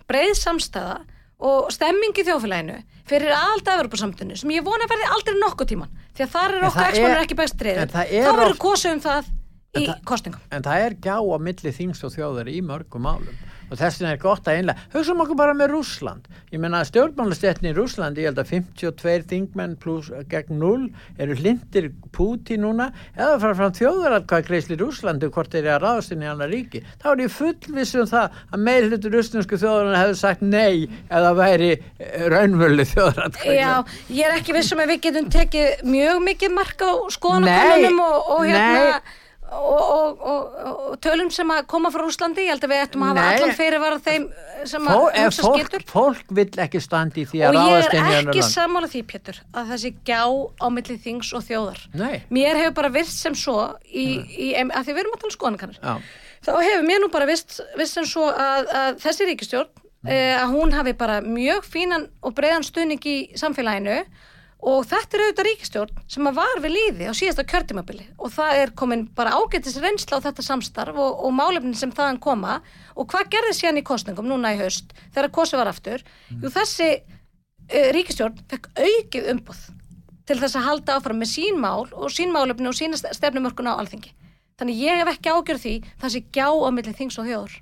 [0.08, 1.00] breið samstæða
[1.48, 2.78] og stemming í þjófélaginu
[3.10, 6.88] fyrir aldrei Európa-samtunu sem ég vona verði aldrei nokkuð tíman því að þar er okkar
[6.92, 9.30] eksponur ekki best reyður þá verður kosið um það
[9.76, 10.42] í kostningum.
[10.54, 13.38] En það er gjá á milli þings og þjóðar í mörgum álum
[13.68, 17.74] og þess vegna er gott að einlega, hugsaum okkur bara með Rúsland, ég menna stjórnmálastetni
[17.74, 20.88] í Rúsland, ég held að 52 þingmenn pluss gegn 0
[21.20, 22.90] eru hlindir Púti núna.
[23.18, 26.82] Eða frá frá þjóðaratkvæð kreisli Rúslandi hvort þeir eru að ráðast inn í annar ríki.
[27.04, 32.26] Þá er ég fullvissum það að meilhutur rúslandsku þjóðarinn hefur sagt nei eða væri eh,
[32.32, 33.74] raunvölu þjóðaratkvæð Já,
[34.16, 38.46] ég er ekki vissum að við getum tekið mjög mikið marka á skoðanakonunum og, og
[38.48, 42.82] hérna nei Og, og, og, tölum sem að koma frá Úslandi ég held að við
[42.84, 43.36] ættum að hafa Nei.
[43.38, 44.26] allan fyrir var þeim
[44.68, 48.44] sem að umsa skiltur fólk vil ekki standi því að ráðast og ég er ekki
[48.44, 52.14] sammála því Pétur að þessi gjá á milli þings og þjóðar Nei.
[52.28, 55.38] mér hefur bara vist sem svo í, í, að því við erum að tala um
[55.38, 55.82] skoðanakannar
[56.44, 60.12] þá hefur mér nú bara vist, vist sem svo að, að þessi ríkistjórn mm.
[60.12, 64.02] eh, að hún hafi bara mjög fínan og breiðan stuðning í samfélaginu
[64.68, 68.74] og þetta er auðvitað ríkistjórn sem var við líði á síðasta kjörtimabili og það er
[68.80, 72.58] komin bara ágættis reynsla á þetta samstarf og, og málefnin sem þaðan koma.
[72.98, 76.04] Og hvað gerði síðan í kostningum núna í haust þegar kosið var aftur?
[76.32, 76.44] Mm.
[76.44, 79.64] jú þessi uh, ríkistjórn fekk aukið umboð
[80.28, 83.80] til þess að halda áfram með sín mál og sín málefni og sína stefnumörkuna á
[83.80, 84.12] alþingi.
[84.60, 87.56] Þannig ég hef ekki ágjörð því það sé gjá á milli þings og þjóður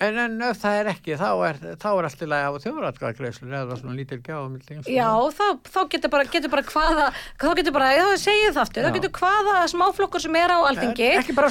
[0.00, 3.56] En, en ef það er ekki, þá er, þá er allt í lagi á þjóðratkvæðagreislur
[3.58, 4.54] eða svona lítil gjáðum.
[4.88, 5.44] Já, þá,
[5.74, 7.08] þá getur bara, getur bara hvaða,
[7.42, 11.10] þá getur bara, þá segir það aftur, þá getur hvaða smáflokkur sem er á alþingi,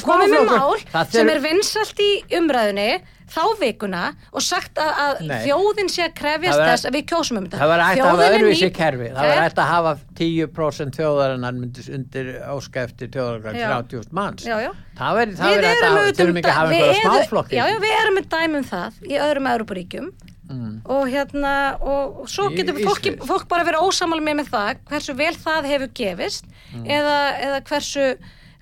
[0.10, 0.80] komið með mál
[1.14, 2.10] sem er vinsalt í
[2.41, 2.89] umræðinni,
[3.34, 7.48] þá vikuna og sagt að, að þjóðin sé að krefjast þess að við kjósum um
[7.48, 7.62] þetta.
[7.62, 11.62] Það var ætti að hafa öðruvísi kerfi, það var ætti að hafa 10% þjóðarinnar
[12.00, 13.60] undir áskæfti þjóðarinnar
[13.90, 14.48] 30.000 manns.
[14.48, 14.72] Já, já.
[15.00, 17.60] Það verður þetta að við þurfum ekki að hafa einhverja smáflokki.
[17.60, 20.12] Já, já, við erum með dæmum það í öðrum Európaríkjum
[20.50, 20.76] mm.
[20.90, 25.34] og hérna og svo getur fólk, fólk bara verið ósamal með með það hversu vel
[25.38, 26.86] það hefur gefist mm.
[26.98, 27.18] eða,
[27.48, 28.08] eða hversu,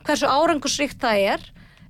[0.07, 1.47] hversu árangusrikt það er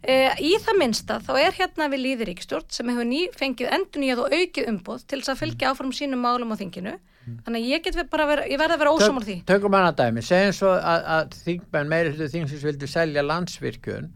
[0.08, 4.36] í það minnsta þá er hérna við líðiríkstjórn sem hefur ný, fengið endur nýjað og
[4.38, 6.98] aukið umbóð til þess að fylgja áfram sínum málum á þinginu.
[7.28, 7.40] Mm.
[7.44, 9.34] þannig að ég get bara vera, ég verði að vera ósamál því.
[9.50, 14.08] Tökum hana dæmi, segjum svo að, að þingmenn meiri hlutu þingsins vildi selja landsvirkjun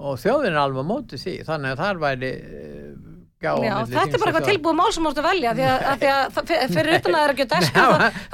[0.00, 1.34] og þjóðin er alveg mótið því.
[1.44, 2.30] Þannig að þar væri
[3.44, 6.90] Já, þetta er bara eitthvað tilbúið mál sem að velja því að, að, að fyrir
[6.98, 7.84] utan að það er ekki að deska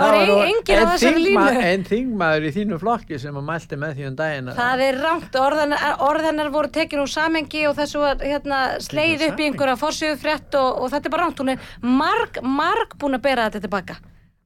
[0.01, 1.65] það er engin á þessari línu.
[1.71, 5.41] En þingmaður í þínu flokki sem að mælti með því um daginn Það er rangt,
[5.41, 10.71] orðanar voru tekinu úr samengi og þessu hérna, sleið upp í einhverja fórsjöðu frétt og,
[10.85, 13.99] og þetta er bara rangt, hún er marg, marg búin að bera þetta tilbaka.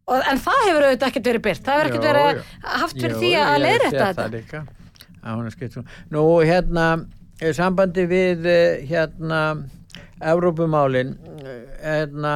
[0.05, 2.41] Og, en það hefur auðvitað ekkert verið byrt það hefur ekkert verið
[2.83, 4.65] haft fyrir því að leira þetta.
[6.13, 6.89] Nú hérna
[7.57, 9.41] sambandi við eh, hérna
[10.21, 11.17] Evrópumálin
[11.83, 12.35] hérna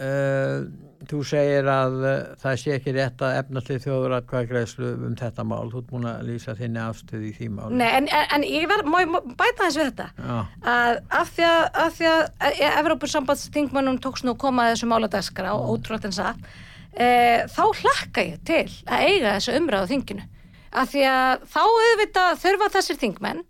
[0.00, 0.64] uh,
[1.08, 5.16] þú segir að uh, það sé ekki rétt að efnalli þjóður að hvað greiðslu um
[5.18, 8.46] þetta mál, þú ert múin að lýsa þinni afstöði í því mál Nei, en, en
[8.48, 10.08] ég verð, má ég bæta þess við þetta?
[10.18, 10.36] Já.
[10.74, 12.04] að af því að, að,
[12.48, 16.48] að e, Evrópusambandstingmannum tóks nú komaði þessu máladaskara og ótrúlega en satt
[16.92, 17.08] e,
[17.54, 20.28] þá hlakka ég til að eiga þessu umræðu þinginu.
[20.74, 23.44] Af því að þá auðvitað þurfa þessir þingmenn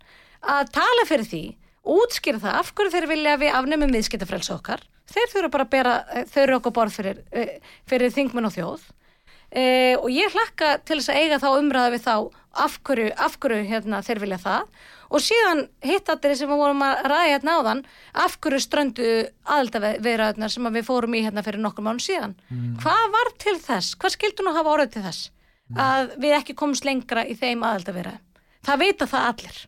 [0.45, 1.45] að tala fyrir því
[1.85, 4.83] útskýra það af hverju þeir vilja við afnumum viðskiptafrelsa okkar.
[5.11, 5.95] Þeir þurfa bara að bera,
[6.31, 7.59] þau eru okkur borð fyrir, eh,
[7.89, 8.87] fyrir þingmenn og þjóð.
[9.55, 12.15] E, og ég hlakka til þess að eiga þá umræða við þá
[12.65, 14.81] af hverju, af hverju hérna, þeir vilja það.
[15.13, 17.83] Og síðan hittatir sem við vorum að ræða hérna áðan
[18.25, 19.11] af hverju ströndu
[19.45, 22.33] aðeldaveiraðunar sem við fórum í hérna fyrir nokkur mánu síðan?
[22.49, 22.75] Mm.
[22.81, 25.79] hvað var til þess, hvað skildur nú hafa orðið til þess mm.
[25.85, 28.25] að við ekki komumst lengra í þeim aðeldaveiraðum
[28.65, 29.61] það vita það allir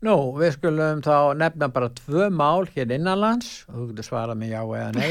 [0.00, 4.52] Nú, við skulum þá nefna bara tvö mál hér innanlands og þú getur svarað með
[4.54, 5.10] já eða nei.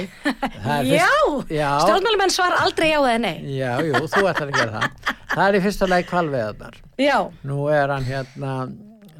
[0.89, 1.09] Já,
[1.53, 3.35] já, stjórnmálumenn svar aldrei já eða nei.
[3.53, 5.15] já, jú, þú ætlar að gera það.
[5.29, 6.79] Það er í fyrsta leik kvalveðarnar.
[7.05, 8.53] Já, Nú er hann hérna,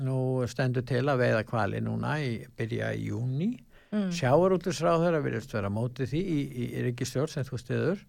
[0.02, 3.52] nú stendur til að veiða kvali núna í byrja í júni.
[3.94, 4.10] Mm.
[4.14, 8.02] Sjávarútusráð þeirra virðist vera mótið því í, í, í ríkistjórn sem þú stiður.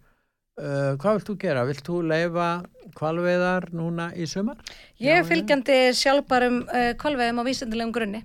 [0.60, 1.64] Uh, hvað vilt þú gera?
[1.68, 2.48] Vilt þú leifa
[2.98, 4.60] kvalveðar núna í sumar?
[5.00, 8.20] ég er fylgjandi sjálfbærum uh, kolveðum á vísindilegum grunni.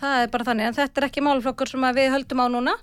[0.00, 2.74] Það er bara þannig, en þetta er ekki málflokkur sem að við höldum á núna.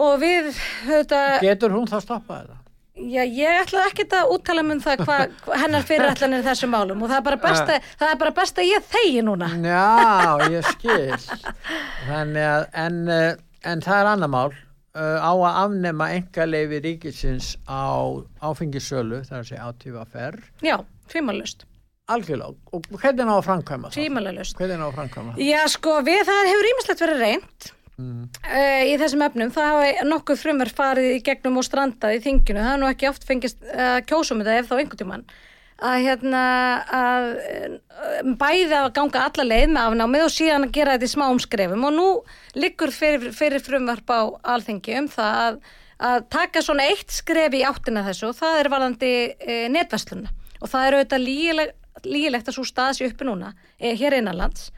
[0.00, 0.50] Og við,
[0.88, 2.60] þetta, Getur hún þá stoppað þetta?
[2.94, 7.10] já, ég ætla ekki að úttala um það hvað hva hennar fyrirætlanir þessum málum og
[7.10, 9.48] það er bara best að, það er bara best að ég þegi núna.
[9.66, 11.18] Já, ég skil.
[12.08, 13.32] Þannig að, en, uh,
[13.72, 14.54] en það er annar mál
[14.94, 18.14] á að afnema engaleifi ríkisins á
[18.46, 20.76] áfengisölu, það er að segja átífaferr, Já,
[21.10, 21.64] tvímælust,
[22.08, 22.54] algjörlega.
[22.72, 23.96] Og hvernig á að framkvæma það?
[23.98, 24.56] tvímælust.
[24.60, 25.46] Hvernig á að framkvæma það?
[25.48, 28.24] Já, sko, við það hefur ímislegt verið reynd Mm.
[28.42, 29.50] uh, í þessum efnum.
[29.54, 32.58] Það hafa nokkuð frumverð farið í gegnum og strandað í þinginu.
[32.58, 35.22] Það er nú ekki oft fengist uh, kjósum þetta ef þá einhvern tímann.
[35.82, 36.42] Að hérna,
[36.94, 41.14] að uh, bæði að ganga alla leið með afnámið og síðan að gera þetta í
[41.14, 41.86] smáum skrefum.
[41.88, 42.06] Og nú
[42.54, 44.22] liggur fyrir, fyrir frumvarp á
[44.54, 45.58] alþengi um það að,
[46.10, 50.70] að taka svona eitt skref í áttina þessu og það er varðandi uh, netversluna og
[50.70, 54.70] það er auðvitað lígilegt, lígilegt að svo stað sér uppi núna eh, hér innanlands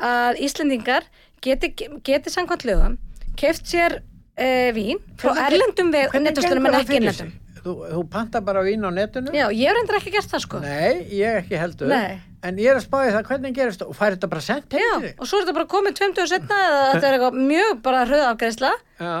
[0.00, 1.06] að Íslendingar
[1.44, 1.72] geti,
[2.06, 2.96] geti samkvæmt lögum
[3.40, 7.32] keft sér uh, vín frá erlendum netverslunum en ekki innlendum.
[7.60, 9.32] Þú, þú panta bara vín á netinu?
[9.36, 10.60] Já, ég hef reyndar ekki gert það sko.
[10.64, 11.90] Nei, ég ekki heldur.
[11.92, 12.20] Nei.
[12.40, 13.82] En ég er að spáði það, hvernig gerist?
[13.84, 15.18] Og fær þetta bara sendt Já, heim til þig?
[15.20, 18.04] og svo er þetta bara komið 20 og setna eða þetta er eitthvað mjög bara
[18.08, 19.16] hröðafgreðsla Já.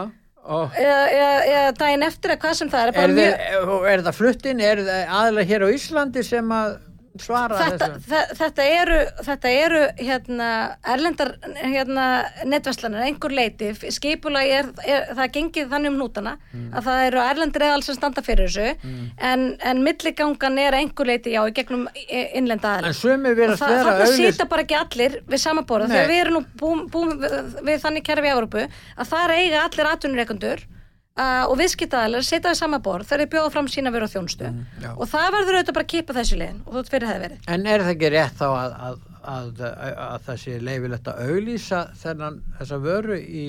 [0.50, 4.04] Og eða, eða, eða daginn eftir eða hvað sem það er, er, mjög, þið, er
[4.06, 4.62] það fluttin?
[4.64, 6.70] Er það aðlega hér á Íslandi sem að
[7.18, 8.10] svara þetta, þessu?
[8.10, 10.48] þe- þetta eru, þetta eru hérna,
[10.94, 12.04] erlendar hérna,
[12.46, 13.72] netvæslanar, einhver leiti.
[13.90, 16.36] Skipula er, er, það gengið þannig um hnútana
[16.70, 18.94] að það eru erlendir eða alls sem standa fyrir þessu.
[19.18, 24.46] En, en milligangan er einhver leiti já í gegnum innlenda sumi og það, auðlýst sita
[24.50, 25.96] bara ekki allir við sama borða Nei.
[25.96, 29.64] þegar við erum nú búum, búum við, við þannig kerfi í Európu að það eiga
[29.66, 30.68] allir atvinnureikundur
[31.18, 34.50] uh, og viðskiptaðalir setja við sama borð þegar þeir bjóða fram sína veru og þjónustu
[34.50, 37.40] Mm, og það verður auðvitað bara að kipa þessu liðin og þú fyrir hefði verið.
[37.54, 41.22] En er það ekki rétt þá að, að, að, að, að það sé leifilegt að
[41.26, 43.46] auðlýsa þennan þessa vöru í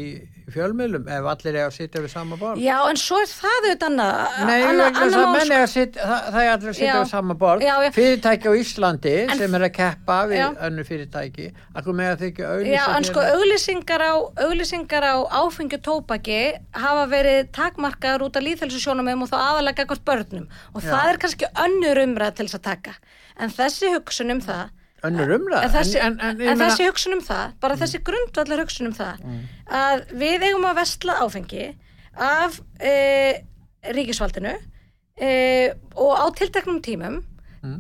[0.52, 2.60] fjölmiðlum ef allir er að sitja við sama borð?
[2.64, 5.60] Já, en svo er það auðvitað annað Nei, mál, menn sko.
[5.60, 6.98] er sitja, það, það er allir að sitja Já.
[6.98, 7.66] við sama borð.
[7.68, 7.92] Já, já.
[7.98, 11.48] Fyrirtæki á Íslandi En- sem er að keppa við önnu fyrirtæki,
[11.80, 16.42] akkur með að þau ekki auðlýsa Já, en sko auglýsingar á, á áfengi og tóbaki
[16.76, 21.50] hafa verið takmarkaður út af líðhelsusjónum og þá aðalega hvort börnum og það er kannski
[21.56, 22.94] önnur umræð til þess að taka
[23.42, 24.70] en þessi hugsun um það
[25.08, 25.64] önnur umræð.
[25.66, 29.24] en, þessi, en, en, en þessi hugsun um það bara þessi grundvallar hugsun um það
[29.82, 31.68] að við eigum að vestla áfengi
[32.18, 32.94] af e,
[33.98, 34.54] ríkisvaldinu
[35.18, 35.32] e,
[35.96, 37.22] og á tilteknum tímum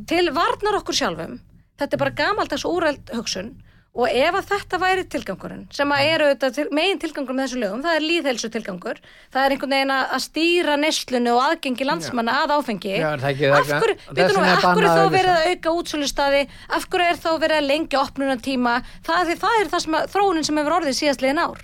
[0.09, 1.39] til varnar okkur sjálfum.
[1.79, 3.55] Þetta er bara gamaldags úræld hugsun
[3.91, 7.81] og ef að þetta væri tilgangurinn sem að eru til, megin tilgangur með þessu lögum
[7.83, 9.01] það er líðhelsu tilgangur
[9.33, 12.93] það er einhvern veginn að stýra neslunu og aðgengi landsmanna að áfengi.
[13.01, 16.41] Já, ekki af hverju, veitum nú, af hverju þá verið að auka útsölustaði?
[16.71, 18.75] Af hverju er þá verið að lengja opnunartíma?
[19.07, 21.63] Það, það er það sem að, þróunin sem hefur orðið síðastliðin ár.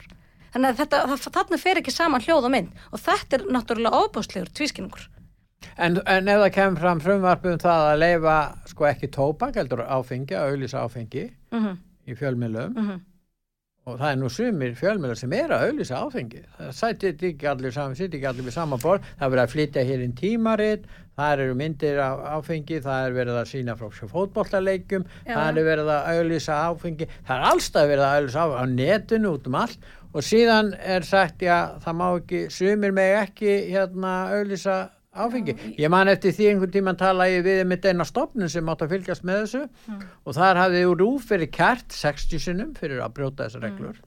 [0.51, 2.85] Þannig að þetta, það, þarna fer ekki saman hljóð og mynd.
[2.91, 5.07] Og þetta er náttúrulega óbúslegur tvískinningur
[5.77, 8.37] En, en ef það kemur fram frumvarpum það að leifa
[8.69, 13.01] sko ekki tóbak heldur áfengi, að auðlýsa áfengi mm í fjölmiðlum -hmm.
[13.87, 16.43] og það er nú sumir fjölmiðlar sem er að auðlýsa áfengi.
[16.57, 19.53] Það sættir ekki allir saman, sittir ekki allir við sama borð, það er verið að
[19.53, 20.87] flytja hér inn tímarit,
[21.17, 25.33] það eru myndir af áfengi, það er verið að sína frá fótboltaleikjum, Já.
[25.35, 29.33] það er verið að auðlýsa áfengi, það er allstað verið að auðlýsa áfengi á netinu
[29.37, 29.79] út um allt
[30.13, 34.77] og síðan er sagt, já, það má ekki, sumir með ekki hérna auðlýsa
[35.23, 35.55] áfengi.
[35.81, 38.97] Ég man eftir því einhvern tíman tala ég við mitt eina stopnum sem átt að
[38.97, 39.63] fylgjast með þessu
[40.23, 44.05] og þar hafði rúf fyrir kært 60 sinnum fyrir að brjóta þessar reglur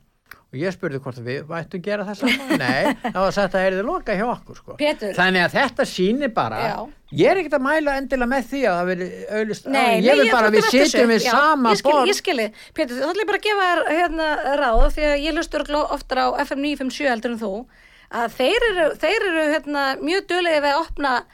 [0.51, 3.83] og ég spurði hvort við vættum gera það saman nei, það var sagt að erði
[3.87, 4.75] loka hjá okkur sko.
[4.81, 5.13] Pétur.
[5.15, 6.79] þannig að þetta sýnir bara Já.
[7.21, 9.07] ég er ekkert að mæla endilega með því að það veri
[9.39, 12.99] auðlist Nei, ég vil bara við sitjum við sama ég skil, borð Ég skilji, Pétur,
[12.99, 14.27] þá ætlum ég bara að gefa þér hérna,
[14.59, 15.37] ráð því að ég
[18.15, 20.27] lustur oftar á FM 957 heldur en þú að þeir eru, þeir eru hérna, mjög
[20.29, 21.25] dölega við að opna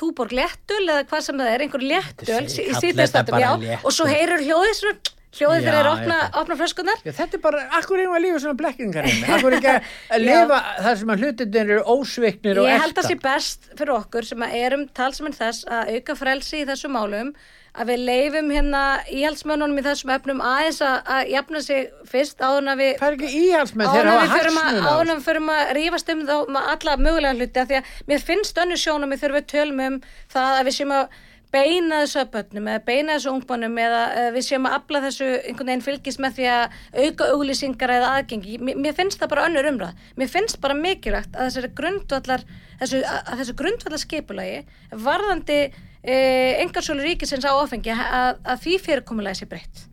[0.00, 4.42] túborg léttul eða hvað sem það er, einhver léttul í þetta já, og svo heyrur
[4.42, 8.24] hljóðið svona, hljóðið þegar þeir opna, opna flöskunar Já, þetta er bara, akkur við að
[8.24, 12.82] lífa svona blekkingar akkur ekki að lifa þar sem að hlutinir eru ósviknir og Ég
[12.82, 16.62] held að ekta sé best fyrir okkur sem að erum talsmenn þess að auka frelsi
[16.62, 17.34] í þessu málum
[17.74, 22.62] að við leifum hérna íhaldsmönnunum í þessum efnum aðeins að, að jafna sig fyrst áður
[22.62, 24.88] en að við Það er ekki íhalsmenn, þeir hafa að- hagsmuna.
[24.94, 27.92] áður en við förum að rífast um þá um alla mögulega hluti af því að
[28.12, 30.00] mér finnst önnu sjónum við tölum um
[30.32, 31.08] það að við séum að
[31.54, 35.26] beina þessu að börnum eða beina þessu ungbannum eða uh, við séum að afla þessu
[35.46, 38.56] einhvern veginn fylgis með því að auka auglýsingar eða aðgengi.
[38.58, 40.00] Mér, mér finnst það bara önnur umræð.
[40.18, 42.42] Mér finnst bara mikilvægt að þessari grundvallar,
[42.82, 44.58] þessu, að þessu grundvallar skipulagi
[45.06, 45.60] varðandi
[46.04, 49.84] engarsólu ríkisins á áfengi að, að því fyrirkomulagi sé breytt.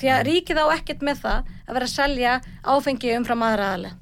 [0.00, 2.34] Því að ríkið á ekkert með það að vera að selja
[2.64, 3.96] áfengi umfram aðra aðlega.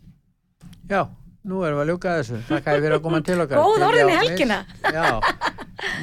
[0.91, 1.01] Já,
[1.47, 2.41] nú erum við að ljúka þessu.
[2.51, 3.63] Takk að ég fyrir að koma til okkar.
[3.63, 4.59] Góð orðin í helgina.
[4.95, 5.07] Já,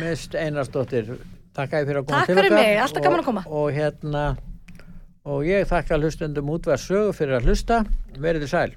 [0.02, 1.14] mist Einarsdóttir.
[1.56, 2.64] Takk að ég fyrir að koma Takk til fyrir okkar.
[2.64, 3.44] mig, alltaf gaman að Og- koma.
[3.48, 4.24] Og hérna,
[5.24, 7.84] og ég þakka hlustendum útvar sögu fyrir að hlusta.
[8.20, 8.72] Verið þið sæl.